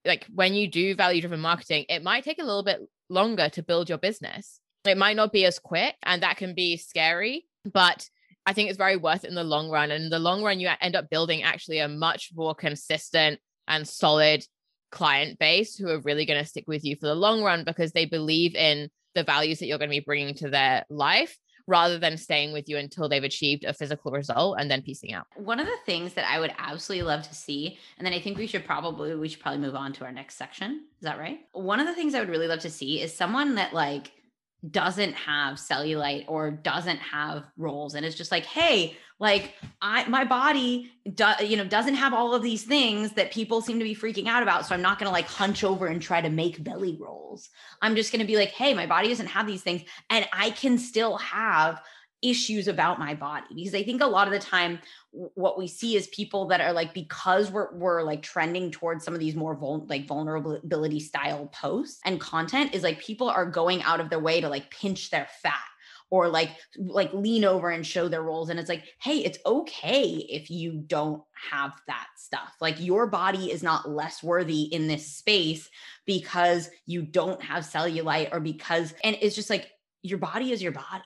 [0.06, 3.64] like when you do value driven marketing it might take a little bit longer to
[3.64, 8.08] build your business it might not be as quick and that can be scary, but
[8.46, 9.92] I think it's very worth it in the long run.
[9.92, 13.88] And in the long run, you end up building actually a much more consistent and
[13.88, 14.46] solid
[14.92, 17.92] client base who are really going to stick with you for the long run because
[17.92, 21.98] they believe in the values that you're going to be bringing to their life rather
[21.98, 25.26] than staying with you until they've achieved a physical result and then piecing out.
[25.36, 28.38] One of the things that I would absolutely love to see, and then I think
[28.38, 30.86] we should probably we should probably move on to our next section.
[31.00, 31.40] Is that right?
[31.54, 34.12] One of the things I would really love to see is someone that like
[34.72, 40.24] doesn't have cellulite or doesn't have rolls and it's just like hey like i my
[40.24, 43.96] body do, you know doesn't have all of these things that people seem to be
[43.96, 44.66] freaking out about.
[44.66, 47.50] So i'm not going to like hunch over and try to make belly rolls.
[47.82, 50.50] I'm just going to be like hey my body doesn't have these things and i
[50.50, 51.82] can still have
[52.22, 54.80] issues about my body because I think a lot of the time
[55.12, 59.14] what we see is people that are like because we're we're like trending towards some
[59.14, 63.84] of these more vul- like vulnerability style posts and content is like people are going
[63.84, 65.60] out of their way to like pinch their fat
[66.10, 68.50] or like like lean over and show their rolls.
[68.50, 72.56] And it's like hey it's okay if you don't have that stuff.
[72.62, 75.70] Like your body is not less worthy in this space
[76.06, 79.70] because you don't have cellulite or because and it's just like
[80.02, 81.04] your body is your body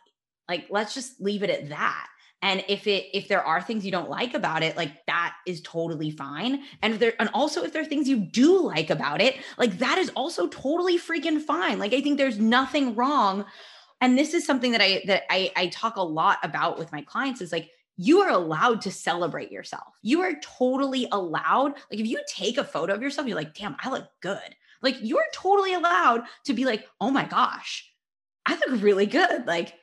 [0.49, 2.07] like let's just leave it at that.
[2.41, 5.62] And if it if there are things you don't like about it, like that is
[5.62, 6.63] totally fine.
[6.81, 9.97] And there and also if there are things you do like about it, like that
[9.97, 11.79] is also totally freaking fine.
[11.79, 13.45] Like I think there's nothing wrong.
[14.01, 17.01] And this is something that I that I I talk a lot about with my
[17.01, 19.93] clients is like you are allowed to celebrate yourself.
[20.01, 21.73] You are totally allowed.
[21.91, 24.55] Like if you take a photo of yourself, you're like, damn, I look good.
[24.81, 27.91] Like you're totally allowed to be like, oh my gosh,
[28.45, 29.45] I look really good.
[29.45, 29.73] Like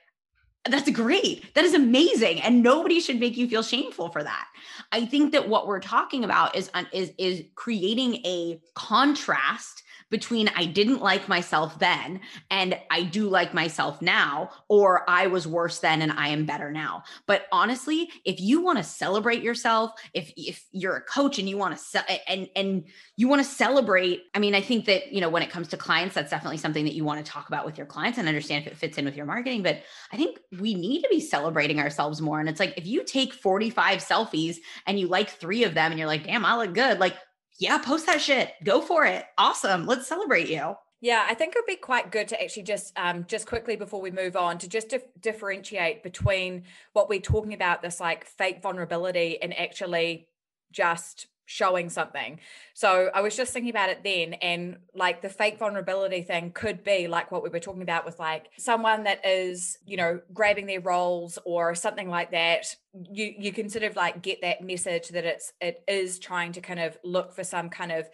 [0.68, 1.54] that's great.
[1.54, 2.40] That is amazing.
[2.40, 4.48] And nobody should make you feel shameful for that.
[4.92, 10.48] I think that what we're talking about is uh, is is creating a contrast between
[10.54, 15.78] I didn't like myself then and I do like myself now, or I was worse
[15.78, 17.02] then and I am better now.
[17.26, 21.56] But honestly, if you want to celebrate yourself, if if you're a coach and you
[21.56, 22.84] want to and and
[23.16, 25.76] you want to celebrate, I mean, I think that you know when it comes to
[25.76, 28.66] clients, that's definitely something that you want to talk about with your clients and understand
[28.66, 29.62] if it fits in with your marketing.
[29.62, 32.40] But I think we need to be celebrating ourselves more.
[32.40, 35.98] And it's like if you take 45 selfies and you like three of them and
[35.98, 37.16] you're like, damn, I look good, like
[37.58, 38.52] yeah, post that shit.
[38.64, 39.24] Go for it.
[39.38, 39.86] Awesome.
[39.86, 40.74] Let's celebrate you.
[41.00, 44.00] Yeah, I think it would be quite good to actually just um, just quickly before
[44.00, 46.64] we move on to just dif- differentiate between
[46.94, 50.26] what we're talking about this like fake vulnerability and actually
[50.72, 52.40] just showing something.
[52.74, 56.84] So I was just thinking about it then and like the fake vulnerability thing could
[56.84, 60.66] be like what we were talking about with like someone that is, you know, grabbing
[60.66, 62.66] their rolls or something like that.
[62.92, 66.60] You you can sort of like get that message that it's it is trying to
[66.60, 68.08] kind of look for some kind of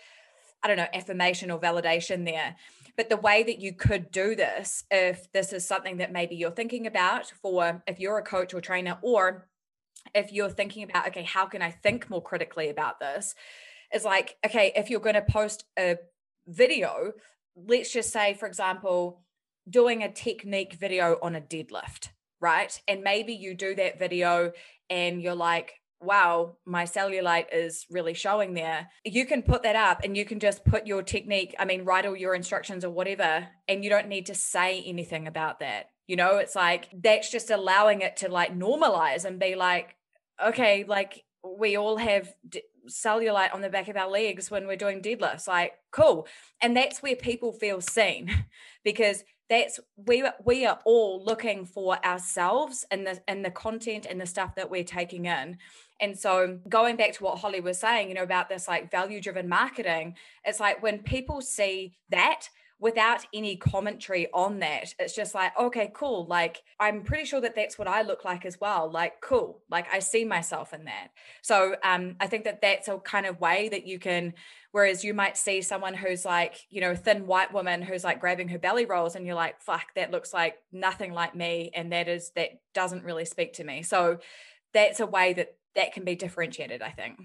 [0.63, 2.57] I don't know, affirmation or validation there.
[2.97, 6.51] But the way that you could do this, if this is something that maybe you're
[6.51, 9.49] thinking about for if you're a coach or trainer, or
[10.15, 13.35] if you're thinking about, okay, how can I think more critically about this?
[13.93, 15.97] Is like, okay, if you're going to post a
[16.47, 17.13] video,
[17.57, 19.23] let's just say, for example,
[19.69, 22.09] doing a technique video on a deadlift,
[22.41, 22.81] right?
[22.89, 24.53] And maybe you do that video
[24.91, 28.89] and you're like, wow, my cellulite is really showing there.
[29.05, 32.07] You can put that up and you can just put your technique, I mean, write
[32.07, 35.91] all your instructions or whatever, and you don't need to say anything about that.
[36.13, 39.97] You know, it's like that's just allowing it to like normalize and be like,
[40.45, 44.77] okay, like we all have d- cellulite on the back of our legs when we're
[44.77, 45.49] doing deadlifts.
[45.49, 46.27] Like, cool.
[46.61, 48.45] And that's where people feel seen
[48.85, 54.21] because that's we we are all looking for ourselves and the and the content and
[54.21, 55.57] the stuff that we're taking in
[56.01, 59.21] and so going back to what holly was saying you know about this like value
[59.21, 62.49] driven marketing it's like when people see that
[62.83, 67.55] without any commentary on that it's just like okay cool like i'm pretty sure that
[67.55, 71.09] that's what i look like as well like cool like i see myself in that.
[71.43, 74.35] So um i think that that's a kind of way that you can
[74.73, 78.49] whereas you might see someone who's like you know thin white woman who's like grabbing
[78.49, 82.09] her belly rolls and you're like fuck that looks like nothing like me and that
[82.09, 83.83] is that doesn't really speak to me.
[83.83, 84.19] So
[84.75, 87.19] that's a way that that can be differentiated i think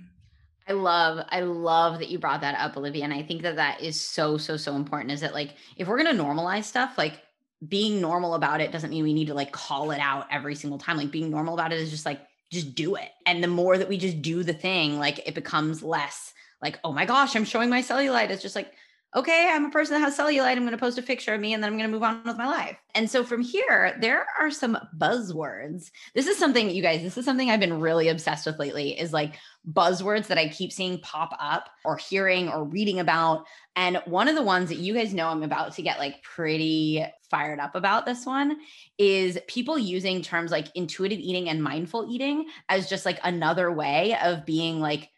[0.68, 3.04] I love, I love that you brought that up, Olivia.
[3.04, 6.02] And I think that that is so, so, so important is that like, if we're
[6.02, 7.22] going to normalize stuff, like
[7.68, 10.78] being normal about it doesn't mean we need to like call it out every single
[10.78, 10.98] time.
[10.98, 13.10] Like being normal about it is just like, just do it.
[13.26, 16.92] And the more that we just do the thing, like it becomes less like, oh
[16.92, 18.30] my gosh, I'm showing my cellulite.
[18.30, 18.72] It's just like,
[19.16, 20.52] okay, I'm a person that has cellulite.
[20.52, 22.24] I'm going to post a picture of me and then I'm going to move on
[22.26, 22.78] with my life.
[22.94, 25.92] And so from here, there are some buzzwords.
[26.14, 29.14] This is something, you guys, this is something I've been really obsessed with lately is
[29.14, 29.36] like
[29.72, 33.46] buzzwords that I keep seeing pop up or hearing or reading about.
[33.78, 37.06] And one of the ones that you guys know I'm about to get like pretty
[37.32, 38.58] fired up about this one
[38.98, 44.18] is people using terms like intuitive eating and mindful eating as just like another way
[44.22, 45.10] of being like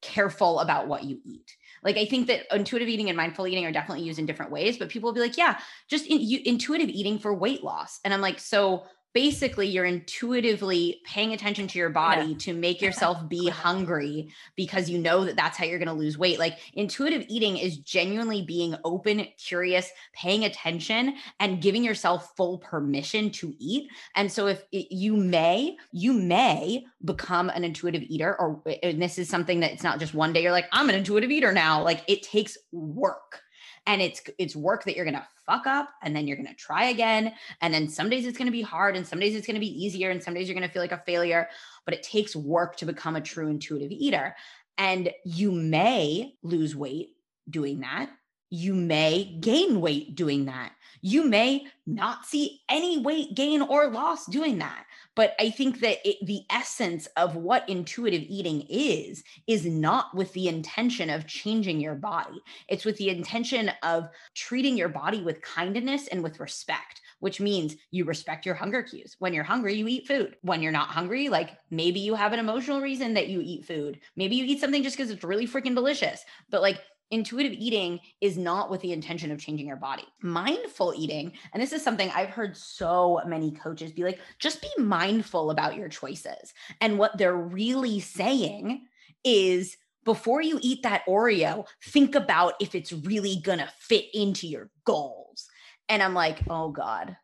[0.00, 1.56] careful about what you eat.
[1.82, 4.78] Like I think that intuitive eating and mindful eating are definitely used in different ways,
[4.78, 8.00] but people will be like, yeah, just in, you, intuitive eating for weight loss.
[8.04, 12.38] And I'm like, so basically you're intuitively paying attention to your body yeah.
[12.38, 16.18] to make yourself be hungry because you know that that's how you're going to lose
[16.18, 16.38] weight.
[16.38, 23.30] Like intuitive eating is genuinely being open curious paying attention and giving yourself full permission
[23.30, 23.88] to eat.
[24.14, 29.18] And so if it, you may you may become an intuitive eater or and this
[29.18, 31.82] is something that it's not just one day you're like i'm an intuitive eater now.
[31.82, 33.42] Like it takes work
[33.86, 36.54] and it's it's work that you're going to fuck up and then you're going to
[36.54, 39.46] try again and then some days it's going to be hard and some days it's
[39.46, 41.48] going to be easier and some days you're going to feel like a failure
[41.84, 44.36] but it takes work to become a true intuitive eater
[44.78, 47.16] and you may lose weight
[47.48, 48.10] doing that
[48.50, 54.26] you may gain weight doing that you may not see any weight gain or loss
[54.26, 54.84] doing that
[55.16, 60.32] but I think that it, the essence of what intuitive eating is, is not with
[60.32, 62.40] the intention of changing your body.
[62.68, 67.76] It's with the intention of treating your body with kindness and with respect which means
[67.90, 69.16] you respect your hunger cues.
[69.18, 70.36] When you're hungry, you eat food.
[70.42, 74.00] When you're not hungry, like maybe you have an emotional reason that you eat food.
[74.16, 76.24] Maybe you eat something just because it's really freaking delicious.
[76.50, 80.04] But like intuitive eating is not with the intention of changing your body.
[80.22, 84.70] Mindful eating, and this is something I've heard so many coaches be like, just be
[84.82, 86.54] mindful about your choices.
[86.80, 88.86] And what they're really saying
[89.24, 94.70] is, before you eat that Oreo, think about if it's really gonna fit into your
[94.84, 95.46] goals.
[95.88, 97.16] And I'm like, oh God.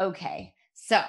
[0.00, 0.54] Okay.
[0.74, 1.00] So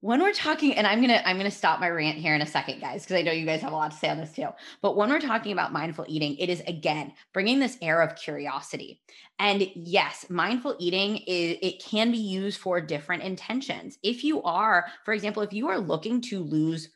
[0.00, 2.80] when we're talking and i'm gonna i'm gonna stop my rant here in a second
[2.80, 4.48] guys because i know you guys have a lot to say on this too.
[4.80, 9.00] But when we're talking about mindful eating it is again bringing this air of curiosity.
[9.38, 13.98] And yes mindful eating is it can be used for different intentions.
[14.02, 16.90] If you are for example if you are looking to lose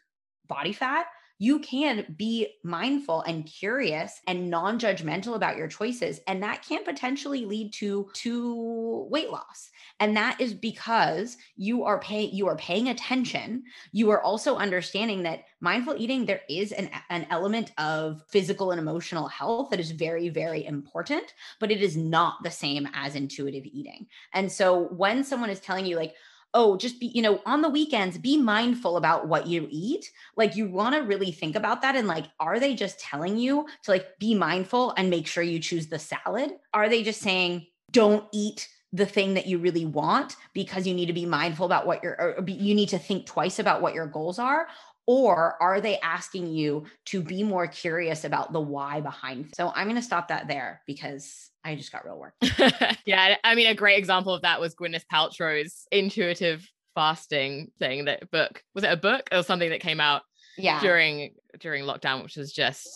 [0.48, 1.06] body fat
[1.38, 7.46] you can be mindful and curious and non-judgmental about your choices and that can potentially
[7.46, 12.88] lead to to weight loss and that is because you are paying you are paying
[12.88, 13.62] attention
[13.92, 18.80] you are also understanding that mindful eating there is an, an element of physical and
[18.80, 23.64] emotional health that is very very important but it is not the same as intuitive
[23.66, 26.14] eating and so when someone is telling you like
[26.54, 30.10] oh, just be, you know, on the weekends, be mindful about what you eat.
[30.36, 31.96] Like you want to really think about that.
[31.96, 35.58] And like, are they just telling you to like be mindful and make sure you
[35.58, 36.52] choose the salad?
[36.74, 41.06] Are they just saying, don't eat the thing that you really want because you need
[41.06, 44.38] to be mindful about what your you need to think twice about what your goals
[44.38, 44.68] are
[45.06, 49.50] or are they asking you to be more curious about the why behind?
[49.56, 52.34] So i'm going to stop that there because i just got real work
[53.06, 58.30] yeah i mean a great example of that was gwyneth paltrow's intuitive fasting thing that
[58.30, 60.22] book was it a book or something that came out
[60.58, 60.80] yeah.
[60.80, 62.88] during during lockdown which was just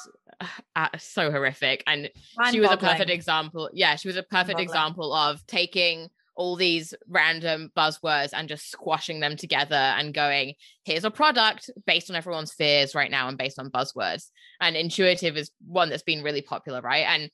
[0.77, 2.11] uh, so horrific and
[2.51, 6.95] she was a perfect example yeah she was a perfect example of taking all these
[7.09, 12.53] random buzzwords and just squashing them together and going, here's a product based on everyone's
[12.53, 14.31] fears right now and based on buzzwords.
[14.61, 17.07] And intuitive is one that's been really popular, right?
[17.09, 17.31] And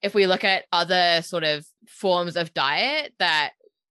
[0.00, 3.50] if we look at other sort of forms of diet that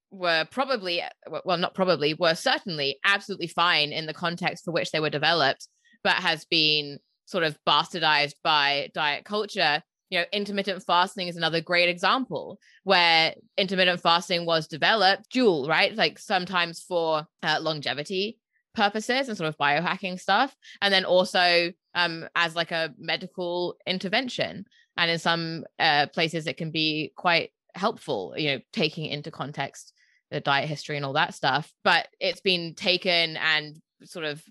[0.09, 1.03] were probably,
[1.43, 5.67] well, not probably, were certainly absolutely fine in the context for which they were developed,
[6.01, 11.61] but has been sort of bastardized by diet culture you know intermittent fasting is another
[11.61, 15.95] great example where intermittent fasting was developed dual right?
[15.95, 18.39] Like sometimes for uh, longevity
[18.73, 24.65] purposes and sort of biohacking stuff and then also um, as like a medical intervention.
[24.97, 29.91] And in some uh, places it can be quite helpful you know taking into context
[30.31, 31.71] the diet history and all that stuff.
[31.83, 34.43] But it's been taken and sort of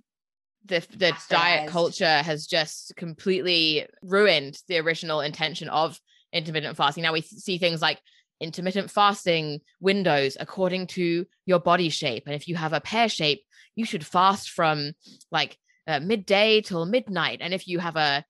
[0.64, 5.98] the the diet culture has just completely ruined the original intention of
[6.32, 7.02] intermittent fasting.
[7.02, 8.00] Now we see things like
[8.40, 13.42] intermittent fasting windows according to your body shape, and if you have a pear shape,
[13.74, 14.92] you should fast from
[15.30, 18.24] like uh, midday till midnight, and if you have a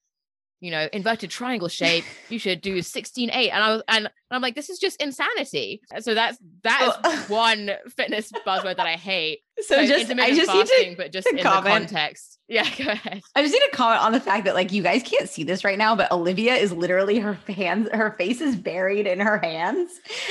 [0.64, 3.50] you know, inverted triangle shape, you should do 16 8.
[3.50, 5.82] And I was and I'm like, this is just insanity.
[6.00, 7.24] So that's that is oh.
[7.28, 9.40] one fitness buzzword that I hate.
[9.60, 11.64] So, so just I just fasting, need to, but just to in comment.
[11.64, 12.38] the context.
[12.48, 13.22] Yeah, go ahead.
[13.36, 15.64] I just need to comment on the fact that like you guys can't see this
[15.64, 19.90] right now, but Olivia is literally her hands, her face is buried in her hands,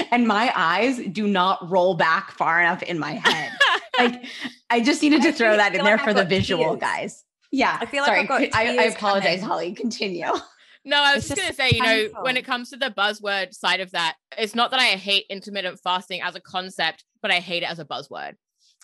[0.10, 3.52] and my eyes do not roll back far enough in my head.
[4.00, 4.26] like
[4.72, 6.80] I just needed to throw that in there for the visual, tears.
[6.80, 7.24] guys.
[7.54, 7.78] Yeah.
[7.80, 9.40] I feel like Sorry, I, I, apologize, coming.
[9.42, 9.74] Holly.
[9.74, 10.26] Continue.
[10.86, 12.90] No, I was just, just going to say, you know, when it comes to the
[12.90, 17.32] buzzword side of that, it's not that I hate intermittent fasting as a concept, but
[17.32, 18.34] I hate it as a buzzword.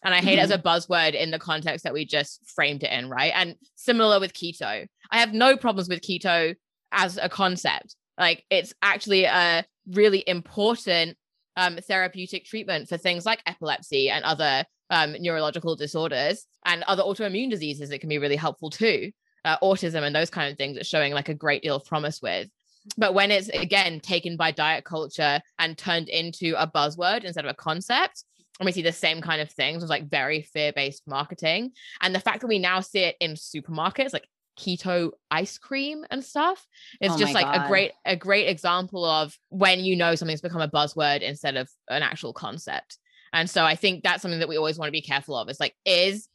[0.03, 0.39] And I hate mm-hmm.
[0.39, 0.65] it as mm-hmm.
[0.65, 3.34] a buzzword in the context that we just framed it in, right?
[3.36, 4.88] And similar with keto.
[5.11, 6.55] I have no problems with keto
[6.91, 7.95] as a concept.
[8.17, 11.17] Like it's actually a really important
[11.57, 17.49] um, therapeutic treatment for things like epilepsy and other um, neurological disorders and other autoimmune
[17.49, 19.11] diseases it can be really helpful too
[19.45, 22.21] uh, autism and those kind of things it's showing like a great deal of promise
[22.21, 22.49] with
[22.97, 27.51] but when it's again taken by diet culture and turned into a buzzword instead of
[27.51, 28.23] a concept
[28.59, 31.71] and we see the same kind of things with like very fear-based marketing
[32.01, 34.27] and the fact that we now see it in supermarkets like
[34.59, 36.67] keto ice cream and stuff
[36.99, 37.65] it's oh just like God.
[37.65, 41.69] a great a great example of when you know something's become a buzzword instead of
[41.87, 42.97] an actual concept
[43.34, 45.49] and so I think that's something that we always want to be careful of.
[45.49, 46.27] Is like, is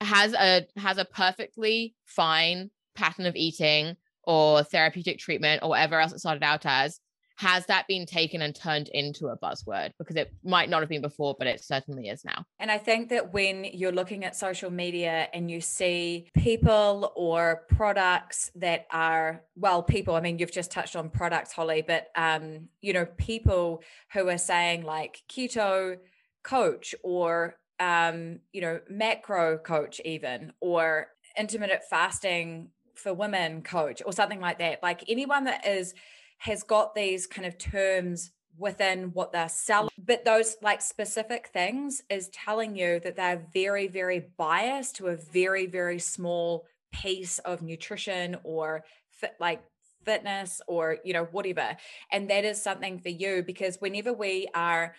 [0.00, 6.12] has a has a perfectly fine pattern of eating or therapeutic treatment or whatever else
[6.12, 7.00] it started out as,
[7.38, 9.92] has that been taken and turned into a buzzword?
[9.98, 12.44] Because it might not have been before, but it certainly is now.
[12.58, 17.62] And I think that when you're looking at social media and you see people or
[17.68, 22.68] products that are, well, people, I mean, you've just touched on products, Holly, but, um,
[22.80, 23.82] you know, people
[24.12, 25.96] who are saying like keto,
[26.42, 34.12] coach or um, you know macro coach even or intermittent fasting for women coach or
[34.12, 34.82] something like that.
[34.82, 35.94] Like anyone that is
[36.38, 42.02] has got these kind of terms within what they're selling but those like specific things
[42.10, 47.62] is telling you that they're very very biased to a very very small piece of
[47.62, 49.62] nutrition or fit like
[50.04, 51.76] fitness or you know whatever.
[52.10, 54.94] And that is something for you because whenever we are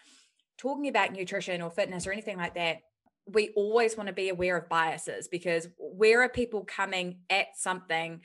[0.59, 2.81] talking about nutrition or fitness or anything like that,
[3.25, 8.21] we always want to be aware of biases because where are people coming at something?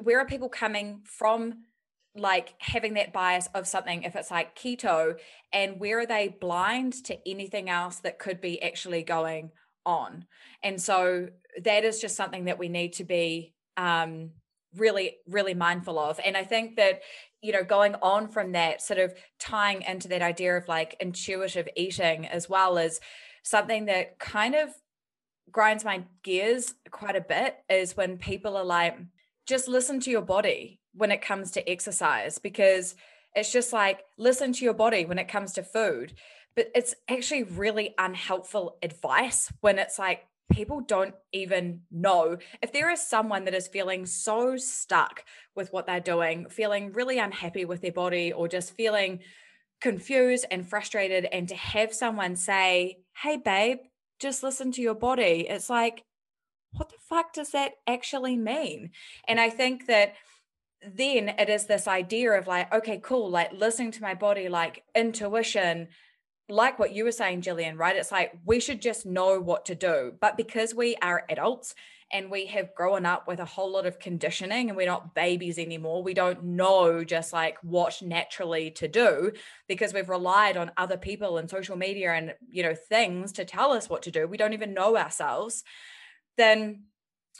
[0.00, 1.64] Where are people coming from?
[2.14, 5.18] Like having that bias of something, if it's like keto,
[5.52, 9.50] and where are they blind to anything else that could be actually going
[9.84, 10.26] on?
[10.62, 11.28] And so
[11.62, 14.30] that is just something that we need to be um,
[14.76, 16.20] really, really mindful of.
[16.24, 17.00] And I think that
[17.46, 21.68] you know, going on from that, sort of tying into that idea of like intuitive
[21.76, 22.98] eating as well as
[23.44, 24.70] something that kind of
[25.52, 28.98] grinds my gears quite a bit is when people are like,
[29.46, 32.96] just listen to your body when it comes to exercise, because
[33.36, 36.14] it's just like, listen to your body when it comes to food.
[36.56, 42.90] but it's actually really unhelpful advice when it's like people don't even know if there
[42.90, 45.24] is someone that is feeling so stuck
[45.54, 49.20] with what they're doing, feeling really unhappy with their body, or just feeling
[49.80, 53.78] confused and frustrated, and to have someone say, Hey, babe,
[54.20, 55.46] just listen to your body.
[55.48, 56.04] It's like,
[56.72, 58.90] what the fuck does that actually mean?
[59.26, 60.14] And I think that
[60.82, 64.84] then it is this idea of like, okay, cool, like listening to my body, like
[64.94, 65.88] intuition,
[66.48, 67.96] like what you were saying, Jillian, right?
[67.96, 70.12] It's like we should just know what to do.
[70.20, 71.74] But because we are adults
[72.12, 75.58] and we have grown up with a whole lot of conditioning and we're not babies
[75.58, 79.32] anymore, we don't know just like what naturally to do
[79.66, 83.72] because we've relied on other people and social media and, you know, things to tell
[83.72, 84.28] us what to do.
[84.28, 85.64] We don't even know ourselves.
[86.36, 86.84] Then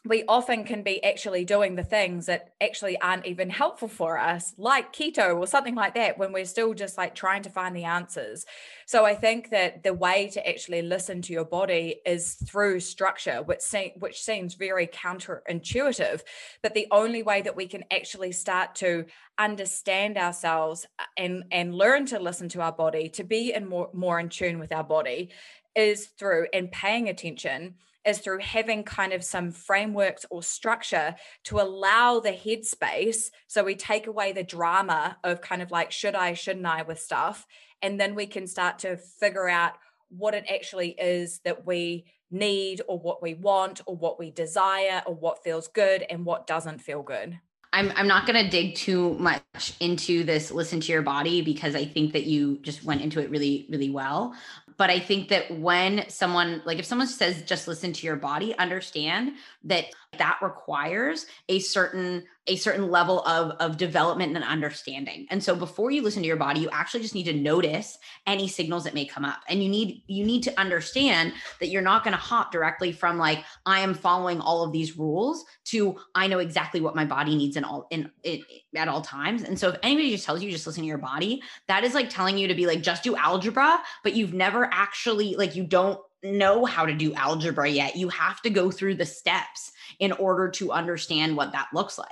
[0.05, 4.55] we often can be actually doing the things that actually aren't even helpful for us,
[4.59, 7.85] like keto or something like that, when we're still just like trying to find the
[7.85, 8.45] answers.
[8.87, 13.43] So I think that the way to actually listen to your body is through structure,
[13.43, 13.63] which
[13.99, 16.21] which seems very counterintuitive,
[16.63, 19.07] but the only way that we can actually start to
[19.39, 23.91] understand ourselves uh, and and learn to listen to our body, to be in more
[23.93, 25.31] more in tune with our body,
[25.75, 27.75] is through and paying attention
[28.07, 33.31] is through having kind of some frameworks or structure to allow the headspace.
[33.49, 37.01] So we take away the drama of kind of like, should I, shouldn't I with
[37.01, 37.47] stuff.
[37.83, 39.73] And then we can start to figure out
[40.09, 45.03] what it actually is that we need or what we want or what we desire
[45.07, 47.39] or what feels good and what doesn't feel good.
[47.73, 51.75] I'm, I'm not going to dig too much into this listen to your body because
[51.75, 54.35] I think that you just went into it really, really well
[54.77, 58.57] but I think that when someone, like if someone says just listen to your body,
[58.59, 59.33] understand
[59.64, 59.87] that
[60.19, 65.27] that requires a certain a certain level of of development and understanding.
[65.31, 68.49] And so before you listen to your body you actually just need to notice any
[68.49, 69.41] signals that may come up.
[69.49, 73.19] And you need you need to understand that you're not going to hop directly from
[73.19, 77.37] like i am following all of these rules to i know exactly what my body
[77.37, 78.43] needs in all in, in
[78.75, 79.43] at all times.
[79.43, 82.11] And so if anybody just tells you just listen to your body that is like
[82.11, 86.01] telling you to be like just do algebra but you've never actually like you don't
[86.23, 87.97] know how to do algebra yet.
[87.97, 92.09] You have to go through the steps in order to understand what that looks like.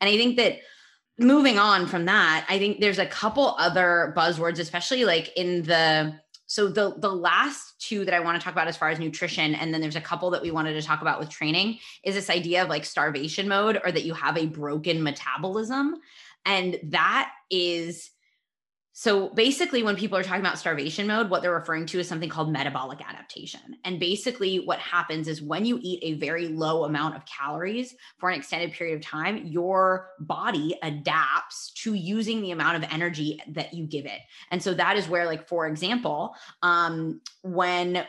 [0.00, 0.58] And I think that
[1.18, 6.18] moving on from that, I think there's a couple other buzzwords, especially like in the
[6.46, 9.54] so the the last two that I want to talk about as far as nutrition,
[9.54, 12.30] and then there's a couple that we wanted to talk about with training, is this
[12.30, 15.96] idea of like starvation mode or that you have a broken metabolism.
[16.46, 18.10] And that is
[19.00, 22.28] so basically, when people are talking about starvation mode, what they're referring to is something
[22.28, 23.60] called metabolic adaptation.
[23.84, 28.28] And basically, what happens is when you eat a very low amount of calories for
[28.28, 33.72] an extended period of time, your body adapts to using the amount of energy that
[33.72, 34.18] you give it.
[34.50, 38.04] And so that is where, like, for example, um, when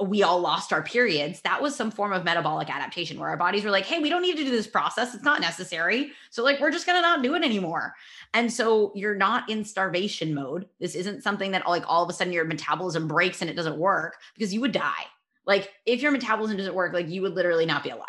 [0.00, 3.64] we all lost our periods, that was some form of metabolic adaptation where our bodies
[3.64, 5.14] were like, hey, we don't need to do this process.
[5.14, 6.12] It's not necessary.
[6.30, 7.94] So, like, we're just going to not do it anymore.
[8.34, 10.66] And so you're not in starvation mode.
[10.80, 13.76] This isn't something that, like, all of a sudden your metabolism breaks and it doesn't
[13.76, 15.06] work because you would die.
[15.46, 18.08] Like, if your metabolism doesn't work, like, you would literally not be alive.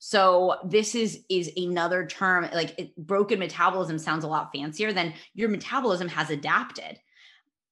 [0.00, 5.12] So this is is another term like it, broken metabolism sounds a lot fancier than
[5.34, 7.00] your metabolism has adapted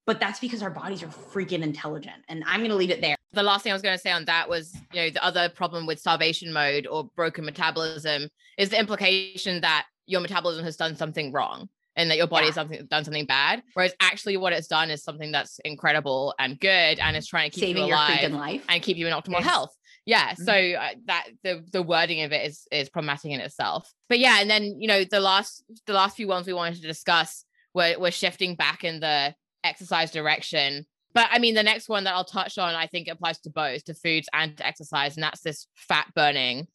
[0.07, 2.23] but that's because our bodies are freaking intelligent.
[2.29, 3.17] And I'm going to leave it there.
[3.33, 5.49] The last thing I was going to say on that was, you know, the other
[5.49, 10.95] problem with starvation mode or broken metabolism is the implication that your metabolism has done
[10.95, 12.47] something wrong and that your body yeah.
[12.47, 13.61] has something, done something bad.
[13.73, 17.55] Whereas actually what it's done is something that's incredible and good and is trying to
[17.55, 19.43] keep Saving you alive and keep you in optimal yes.
[19.43, 19.75] health.
[20.05, 20.31] Yeah.
[20.31, 20.43] Mm-hmm.
[20.43, 23.91] So uh, that the the wording of it is is problematic in itself.
[24.07, 26.87] But yeah, and then you know the last the last few ones we wanted to
[26.87, 27.43] discuss
[27.73, 30.85] were were shifting back in the exercise direction.
[31.13, 33.85] But I mean, the next one that I'll touch on, I think applies to both
[33.85, 36.67] to foods and to exercise, and that's this fat burning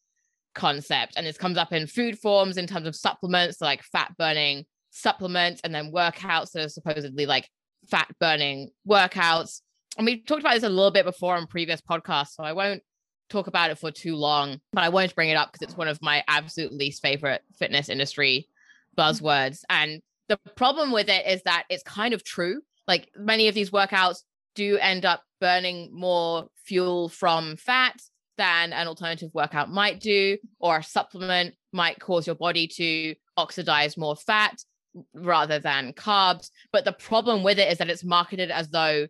[0.55, 1.15] concept.
[1.17, 4.65] And this comes up in food forms in terms of supplements, so like fat burning
[4.91, 7.49] supplements, and then workouts that are supposedly like
[7.89, 9.61] fat burning workouts.
[9.97, 12.83] And we talked about this a little bit before on previous podcasts, so I won't
[13.29, 15.77] talk about it for too long, but I wanted to bring it up because it's
[15.77, 18.49] one of my absolute least favorite fitness industry
[18.97, 19.63] buzzwords.
[19.71, 23.71] And the problem with it is that it's kind of true like many of these
[23.71, 24.19] workouts
[24.55, 28.01] do end up burning more fuel from fat
[28.39, 33.97] than an alternative workout might do, or a supplement might cause your body to oxidize
[33.97, 34.57] more fat
[35.15, 36.51] rather than carbs.
[36.73, 39.07] But the problem with it is that it's marketed as though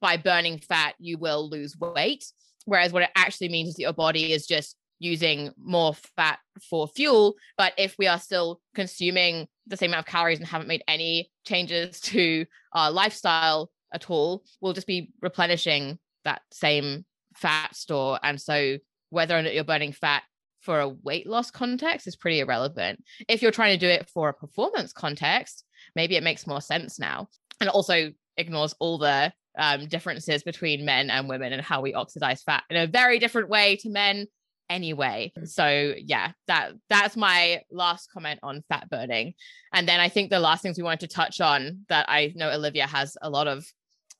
[0.00, 2.24] by burning fat, you will lose weight.
[2.66, 6.38] Whereas what it actually means is that your body is just using more fat
[6.68, 7.34] for fuel.
[7.56, 11.30] But if we are still consuming the same amount of calories and haven't made any
[11.44, 17.04] changes to our lifestyle, at all we'll just be replenishing that same
[17.36, 18.18] fat store.
[18.22, 18.78] And so
[19.10, 20.22] whether or not you're burning fat
[20.60, 23.02] for a weight loss context is pretty irrelevant.
[23.28, 25.64] If you're trying to do it for a performance context,
[25.94, 27.28] maybe it makes more sense now.
[27.60, 32.42] And also ignores all the um, differences between men and women and how we oxidize
[32.42, 34.26] fat in a very different way to men
[34.70, 35.32] anyway.
[35.44, 39.34] So yeah, that that's my last comment on fat burning.
[39.72, 42.50] And then I think the last things we wanted to touch on that I know
[42.50, 43.66] Olivia has a lot of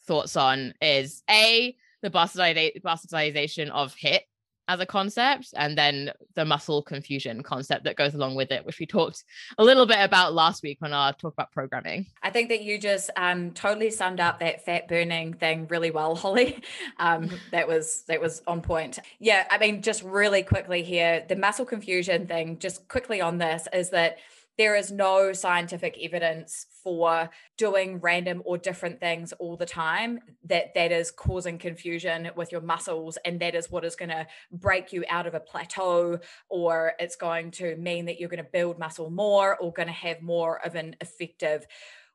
[0.06, 4.20] thoughts on is a the bastardization of HIIT
[4.68, 8.78] as a concept and then the muscle confusion concept that goes along with it which
[8.78, 9.24] we talked
[9.56, 12.06] a little bit about last week on our talk about programming.
[12.22, 16.14] I think that you just um, totally summed up that fat burning thing really well
[16.14, 16.62] holly.
[17.00, 18.98] Um, that was that was on point.
[19.18, 23.66] Yeah i mean just really quickly here the muscle confusion thing just quickly on this
[23.72, 24.18] is that
[24.58, 27.28] there is no scientific evidence for
[27.58, 32.62] doing random or different things all the time that that is causing confusion with your
[32.62, 36.18] muscles and that is what is going to break you out of a plateau
[36.48, 39.92] or it's going to mean that you're going to build muscle more or going to
[39.92, 41.66] have more of an effective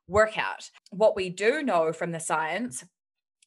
[0.08, 0.70] workout.
[0.90, 2.84] What we do know from the science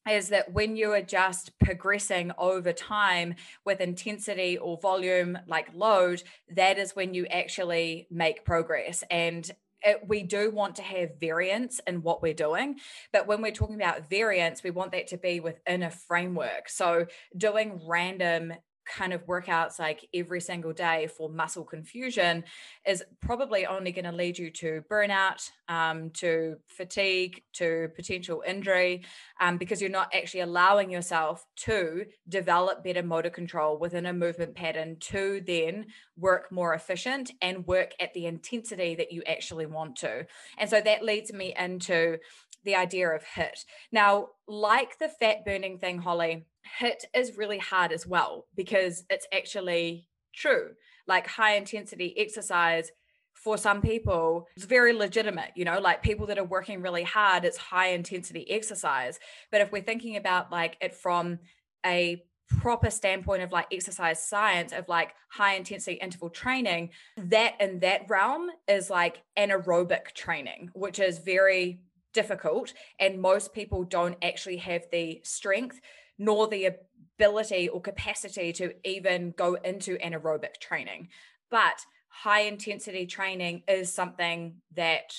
[0.09, 6.23] is that when you are just progressing over time with intensity or volume like load
[6.55, 9.03] that is when you actually make progress.
[9.11, 9.51] And
[9.83, 12.77] it, we do want to have variance in what we're doing
[13.13, 16.69] but when we're talking about variance we want that to be within a framework.
[16.69, 18.53] So doing random
[18.87, 22.43] kind of workouts like every single day for muscle confusion
[22.85, 29.03] is probably only going to lead you to burnout, um, to fatigue, to potential injury,
[29.39, 34.55] um, because you're not actually allowing yourself to develop better motor control within a movement
[34.55, 35.85] pattern to then
[36.17, 40.25] work more efficient and work at the intensity that you actually want to.
[40.57, 42.17] And so that leads me into
[42.63, 43.65] the idea of HIIT.
[43.91, 46.45] Now, like the fat burning thing, Holly,
[46.79, 50.71] HIIT is really hard as well because it's actually true.
[51.07, 52.91] Like high intensity exercise
[53.33, 57.45] for some people it's very legitimate you know like people that are working really hard
[57.45, 59.19] it's high intensity exercise
[59.51, 61.37] but if we're thinking about like it from
[61.85, 67.79] a proper standpoint of like exercise science of like high intensity interval training that in
[67.79, 71.81] that realm is like anaerobic training which is very
[72.13, 75.79] difficult and most people don't actually have the strength
[76.17, 76.69] nor the
[77.19, 81.09] ability or capacity to even go into anaerobic training.
[81.49, 85.13] But high intensity training is something that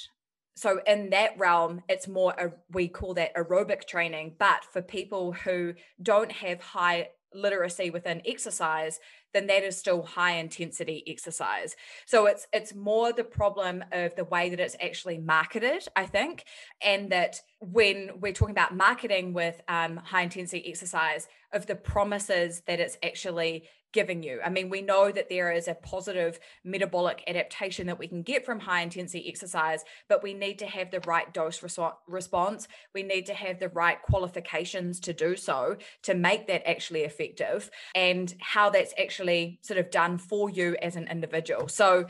[0.56, 5.32] so in that realm it's more a, we call that aerobic training but for people
[5.32, 8.98] who don't have high literacy within exercise
[9.34, 11.76] then that is still high intensity exercise.
[12.06, 16.44] So it's it's more the problem of the way that it's actually marketed i think
[16.82, 22.62] and that when we're talking about marketing with um, high intensity exercise of the promises
[22.66, 24.40] that it's actually giving you.
[24.44, 28.44] I mean, we know that there is a positive metabolic adaptation that we can get
[28.44, 31.62] from high intensity exercise, but we need to have the right dose
[32.06, 32.68] response.
[32.94, 37.70] We need to have the right qualifications to do so to make that actually effective
[37.94, 41.68] and how that's actually sort of done for you as an individual.
[41.68, 42.06] So,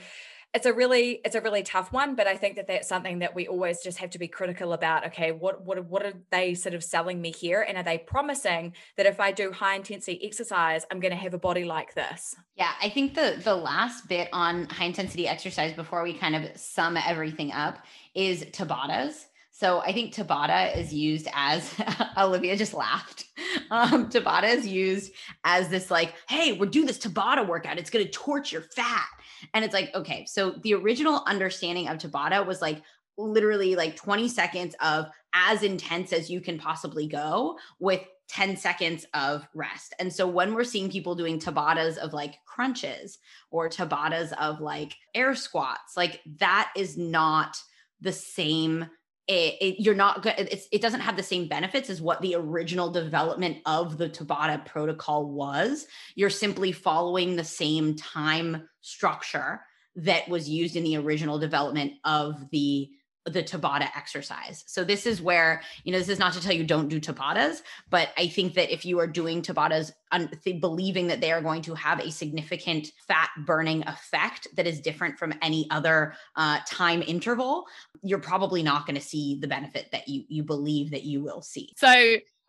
[0.58, 3.32] it's a really it's a really tough one but i think that that's something that
[3.32, 6.74] we always just have to be critical about okay what what what are they sort
[6.74, 10.84] of selling me here and are they promising that if i do high intensity exercise
[10.90, 14.28] i'm going to have a body like this yeah i think the the last bit
[14.32, 17.78] on high intensity exercise before we kind of sum everything up
[18.16, 21.74] is tabatas so I think Tabata is used as
[22.16, 23.24] Olivia just laughed.
[23.72, 27.76] Um, Tabata is used as this like, hey, we're doing this Tabata workout.
[27.76, 29.08] It's going to torch your fat.
[29.54, 32.82] And it's like, okay, so the original understanding of Tabata was like
[33.16, 39.06] literally like 20 seconds of as intense as you can possibly go with 10 seconds
[39.14, 39.94] of rest.
[39.98, 43.18] And so when we're seeing people doing Tabatas of like crunches
[43.50, 47.56] or Tabatas of like air squats, like that is not
[48.00, 48.88] the same
[49.28, 52.90] it, it, you're not good it doesn't have the same benefits as what the original
[52.90, 55.86] development of the tabata protocol was.
[56.14, 59.60] You're simply following the same time structure
[59.96, 62.88] that was used in the original development of the
[63.28, 64.64] the Tabata exercise.
[64.66, 67.62] So this is where, you know, this is not to tell you don't do Tabatas,
[67.90, 71.42] but I think that if you are doing Tabatas un- th- believing that they are
[71.42, 76.58] going to have a significant fat burning effect that is different from any other uh,
[76.66, 77.66] time interval,
[78.02, 81.42] you're probably not going to see the benefit that you you believe that you will
[81.42, 81.72] see.
[81.76, 81.88] So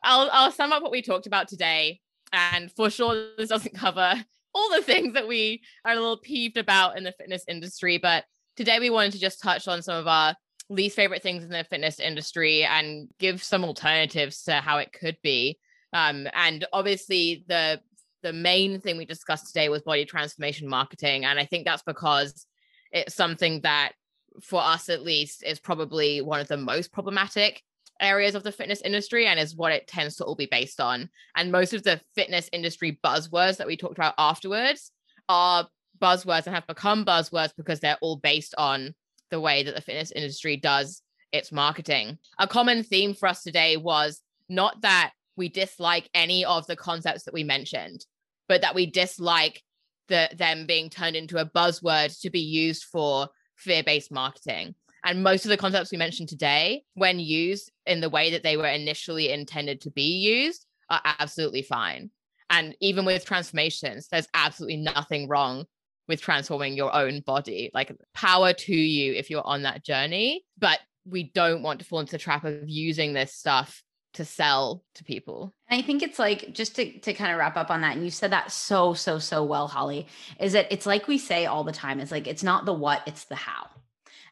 [0.04, 2.02] I'll I'll sum up what we talked about today,
[2.32, 4.24] and for sure this doesn't cover
[4.54, 8.26] all the things that we are a little peeved about in the fitness industry, but
[8.56, 10.36] today we wanted to just touch on some of our
[10.70, 15.18] least favorite things in the fitness industry and give some alternatives to how it could
[15.22, 15.58] be.
[15.94, 17.82] Um, and obviously the
[18.22, 21.24] the main thing we discussed today was body transformation marketing.
[21.24, 22.46] And I think that's because
[22.92, 23.94] it's something that
[24.42, 27.64] for us at least is probably one of the most problematic
[28.02, 31.10] areas of the fitness industry and is what it tends to all be based on.
[31.36, 34.92] And most of the fitness industry buzzwords that we talked about afterwards
[35.28, 35.68] are
[36.02, 38.96] buzzwords and have become buzzwords because they're all based on
[39.32, 41.02] the way that the fitness industry does
[41.32, 42.18] its marketing.
[42.40, 47.24] A common theme for us today was not that we dislike any of the concepts
[47.24, 48.06] that we mentioned,
[48.48, 49.64] but that we dislike
[50.08, 54.76] the, them being turned into a buzzword to be used for fear based marketing.
[55.06, 58.58] And most of the concepts we mentioned today, when used in the way that they
[58.58, 62.10] were initially intended to be used, are absolutely fine.
[62.50, 65.66] And even with transformations, there's absolutely nothing wrong
[66.10, 67.72] with transforming your own body.
[67.74, 70.44] Like power to you if you're on that journey.
[70.58, 73.82] But we don't want to fall into the trap of using this stuff
[74.16, 75.54] to sell to people.
[75.70, 78.04] And I think it's like just to to kind of wrap up on that and
[78.04, 80.08] you said that so so so well Holly
[80.40, 83.04] is that it's like we say all the time it's like it's not the what
[83.06, 83.68] it's the how.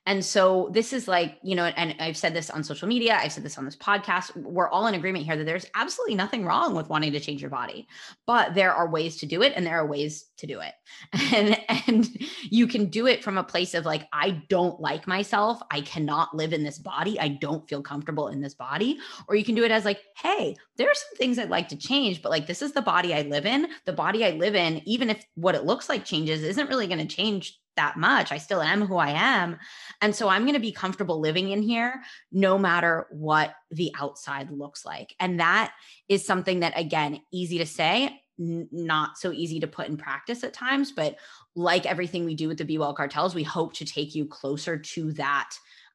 [0.08, 3.34] And so this is like, you know, and I've said this on social media, I've
[3.34, 4.34] said this on this podcast.
[4.38, 7.50] We're all in agreement here that there's absolutely nothing wrong with wanting to change your
[7.50, 7.90] body,
[8.26, 10.74] but there are ways to do it and there are ways to do it.
[11.38, 12.08] And and
[12.44, 16.34] you can do it from a place of like I don't like myself, I cannot
[16.34, 18.98] live in this body, I don't feel comfortable in this body,
[19.28, 21.76] or you can do it as like, hey, there are some things I'd like to
[21.76, 23.68] change, but like this is the body I live in.
[23.86, 27.06] The body I live in, even if what it looks like changes, isn't really going
[27.06, 28.32] to change that much.
[28.32, 29.58] I still am who I am.
[30.02, 32.02] And so I'm going to be comfortable living in here
[32.32, 35.16] no matter what the outside looks like.
[35.20, 35.74] And that
[36.10, 40.44] is something that, again, easy to say, n- not so easy to put in practice
[40.44, 40.92] at times.
[40.92, 41.18] But
[41.56, 44.78] like everything we do with the Be Well cartels, we hope to take you closer
[44.78, 45.50] to that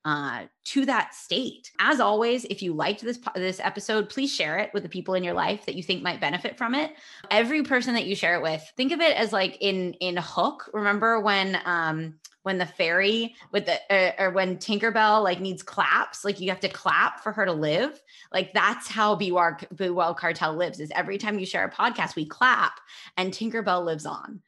[0.05, 1.71] uh, to that state.
[1.79, 5.23] As always, if you liked this this episode, please share it with the people in
[5.23, 6.93] your life that you think might benefit from it.
[7.31, 10.69] Every person that you share it with, think of it as like in in Hook.
[10.73, 16.25] Remember when um when the fairy with the uh, or when Tinkerbell like needs claps,
[16.25, 18.03] like you have to clap for her to live.
[18.33, 20.81] Like that's how Be Well, Be well Cartel lives.
[20.81, 22.81] Is every time you share a podcast, we clap,
[23.17, 24.43] and Tinkerbell lives on.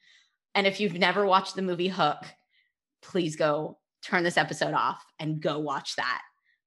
[0.57, 2.25] And if you've never watched the movie Hook,
[3.03, 6.23] please go turn this episode off and go watch that.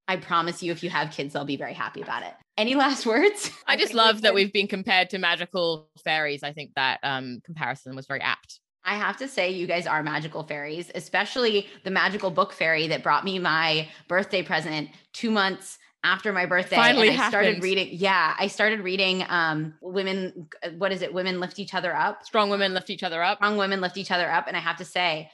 [0.08, 2.34] I promise you, if you have kids, they'll be very happy about it.
[2.58, 3.52] Any last words?
[3.68, 6.44] I just love that we've been compared to magical fairies.
[6.44, 8.60] I think that um, comparison was very apt.
[8.86, 13.04] I have to say, you guys are magical fairies, especially the magical book fairy that
[13.04, 16.78] brought me my birthday present two months after my birthday.
[16.78, 17.90] Finally, and I started reading.
[17.92, 19.26] Yeah, I started reading.
[19.28, 21.14] Um, women, what is it?
[21.14, 22.24] Women lift each other up.
[22.24, 23.40] Strong women lift each other up.
[23.40, 24.48] Strong women lift each other up.
[24.48, 25.30] And I have to say,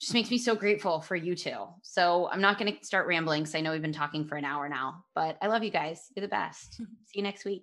[0.00, 1.56] just makes me so grateful for you two.
[1.82, 4.44] So I'm not going to start rambling because I know we've been talking for an
[4.44, 6.10] hour now, but I love you guys.
[6.14, 6.74] You're the best.
[7.06, 7.62] See you next week.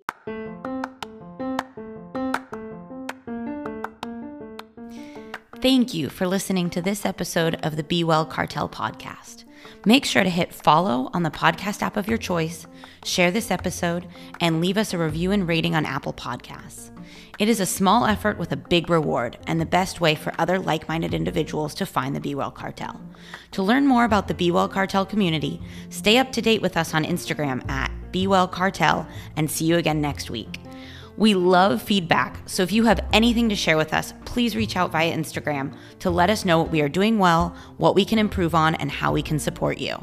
[5.60, 9.44] Thank you for listening to this episode of the Be Well Cartel podcast.
[9.86, 12.66] Make sure to hit follow on the podcast app of your choice,
[13.04, 14.06] share this episode,
[14.40, 16.93] and leave us a review and rating on Apple Podcasts.
[17.36, 20.56] It is a small effort with a big reward and the best way for other
[20.56, 23.00] like minded individuals to find the Be Well Cartel.
[23.52, 25.60] To learn more about the Be Well Cartel community,
[25.90, 29.78] stay up to date with us on Instagram at Be Well Cartel and see you
[29.78, 30.60] again next week.
[31.16, 34.92] We love feedback, so if you have anything to share with us, please reach out
[34.92, 38.54] via Instagram to let us know what we are doing well, what we can improve
[38.54, 39.98] on, and how we can support you.